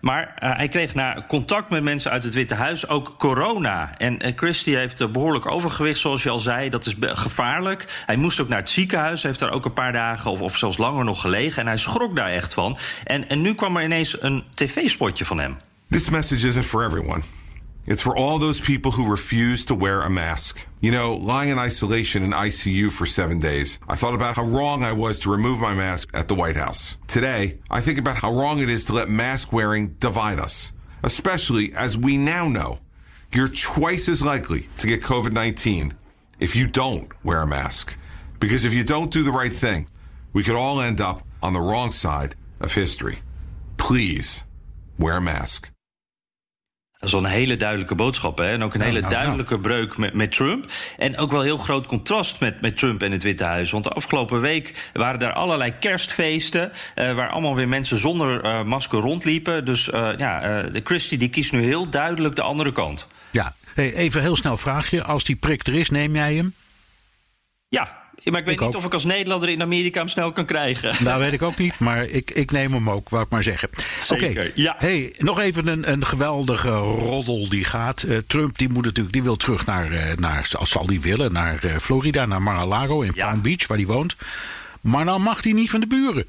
[0.00, 3.98] maar hij kreeg na contact met mensen uit het Witte Huis ook corona.
[3.98, 6.68] En Christie heeft behoorlijk overgewicht, zoals je al zei.
[6.68, 8.02] Dat is gevaarlijk.
[8.06, 9.22] Hij moest ook naar het ziekenhuis.
[9.22, 11.60] Heeft daar ook een paar dagen of, of zelfs langer nog gelegen.
[11.62, 12.78] En hij schrok daar echt van.
[13.04, 15.56] En, en nu kwam er ineens een tv-spotje van hem.
[15.90, 17.22] This message isn't for everyone.
[17.86, 20.66] It's for all those people who refuse to wear a mask.
[20.80, 24.82] You know, lying in isolation in ICU for seven days, I thought about how wrong
[24.82, 26.96] I was to remove my mask at the White House.
[27.06, 30.72] Today, I think about how wrong it is to let mask wearing divide us,
[31.02, 32.80] especially as we now know
[33.32, 35.94] you're twice as likely to get COVID 19
[36.40, 37.96] if you don't wear a mask.
[38.38, 39.88] Because if you don't do the right thing,
[40.32, 43.18] we could all end up on the wrong side of history.
[43.76, 44.44] Please
[44.96, 45.74] wear a mask.
[46.98, 48.38] Dat is wel een hele duidelijke boodschap.
[48.38, 48.52] Hè?
[48.52, 49.62] En ook een hele nou, duidelijke nou.
[49.62, 50.70] breuk met, met Trump.
[50.96, 53.70] En ook wel heel groot contrast met, met Trump en het Witte Huis.
[53.70, 56.72] Want de afgelopen week waren er allerlei kerstfeesten.
[56.94, 59.64] Uh, waar allemaal weer mensen zonder uh, masker rondliepen.
[59.64, 63.06] Dus uh, ja, de Christie die kiest nu heel duidelijk de andere kant.
[63.30, 65.04] Ja, hey, even heel snel vraagje.
[65.04, 66.54] Als die prik er is, neem jij hem?
[67.68, 70.82] Ja, maar ik weet niet of ik als Nederlander in Amerika hem snel kan krijgen.
[70.82, 73.42] Dat nou, weet ik ook niet, maar ik, ik neem hem ook, wou ik maar
[73.42, 73.68] zeggen.
[74.10, 74.76] Oké, ja.
[74.78, 78.02] Hey, nog even een, een geweldige roddel die gaat.
[78.02, 81.32] Uh, Trump die moet natuurlijk, die wil terug naar, uh, naar als zal die willen,
[81.32, 83.28] naar uh, Florida, naar Mar-a-Lago in ja.
[83.28, 84.16] Palm Beach, waar hij woont.
[84.80, 86.26] Maar dan mag hij niet van de buren.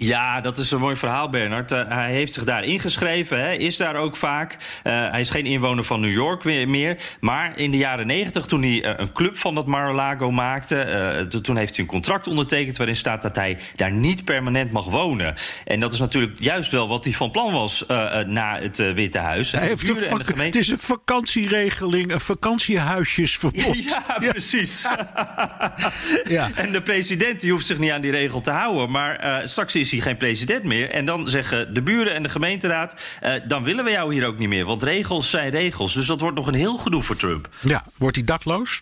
[0.00, 1.72] Ja, dat is een mooi verhaal, Bernard.
[1.72, 4.52] Uh, hij heeft zich daar ingeschreven, hè, is daar ook vaak.
[4.52, 6.96] Uh, hij is geen inwoner van New York meer.
[7.20, 11.26] Maar in de jaren negentig, toen hij uh, een club van dat Mar-a-Lago maakte...
[11.42, 15.34] toen heeft hij een contract ondertekend waarin staat dat hij daar niet permanent mag wonen.
[15.64, 17.84] En dat is natuurlijk juist wel wat hij van plan was
[18.26, 19.52] na het Witte Huis.
[19.52, 20.42] Hij heeft een gemeente...
[20.42, 23.76] Het is een vakantieregeling, een vakantiehuisjesverbod.
[23.88, 24.30] Ja, ja.
[24.30, 24.82] precies.
[26.28, 26.50] ja.
[26.54, 28.90] En de president die hoeft zich niet aan die regel te houden.
[28.90, 30.90] Maar straks is is hij geen president meer.
[30.90, 32.96] En dan zeggen de buren en de gemeenteraad...
[33.22, 34.64] Uh, dan willen we jou hier ook niet meer.
[34.64, 35.94] Want regels zijn regels.
[35.94, 37.48] Dus dat wordt nog een heel gedoe voor Trump.
[37.60, 38.80] Ja, wordt hij dakloos?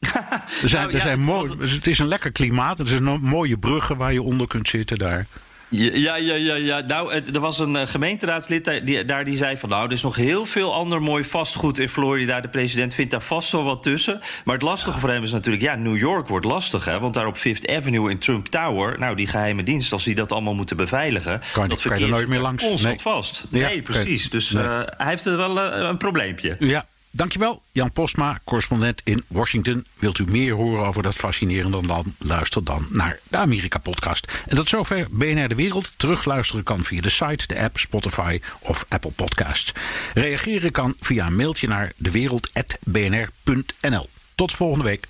[0.00, 2.78] er zijn, nou, er zijn mooi, het is een lekker klimaat.
[2.78, 5.26] Er zijn mooie bruggen waar je onder kunt zitten daar.
[5.70, 6.80] Ja, ja, ja, ja.
[6.80, 9.68] Nou, er was een eh, gemeenteraadslid die, daar die zei van...
[9.68, 12.40] nou, er is nog heel veel ander mooi vastgoed in Florida.
[12.40, 14.20] De president vindt daar vast wel wat tussen.
[14.44, 15.62] Maar het lastige voor hem is natuurlijk...
[15.62, 17.00] ja, New York wordt lastig, hè.
[17.00, 18.98] Want daar op Fifth Avenue in Trump Tower...
[18.98, 21.40] nou, die geheime dienst, als die dat allemaal moeten beveiligen...
[21.52, 22.64] Kan, dat kan je er nooit meer langs.
[22.64, 23.14] Constant nee.
[23.14, 23.44] vast.
[23.50, 24.30] Nee, precies.
[24.30, 24.64] Dus nee.
[24.64, 26.56] Uh, hij heeft er wel uh, een probleempje.
[26.58, 29.86] Ja, Dankjewel, Jan Postma, correspondent in Washington.
[29.98, 32.14] Wilt u meer horen over dat fascinerende dan?
[32.18, 34.32] Luister dan naar de Amerika-podcast.
[34.46, 35.92] En tot zover BNR De Wereld.
[35.96, 39.72] Terugluisteren kan via de site, de app, Spotify of Apple Podcasts.
[40.14, 44.08] Reageren kan via een mailtje naar dewereld.bnr.nl.
[44.34, 45.08] Tot volgende week.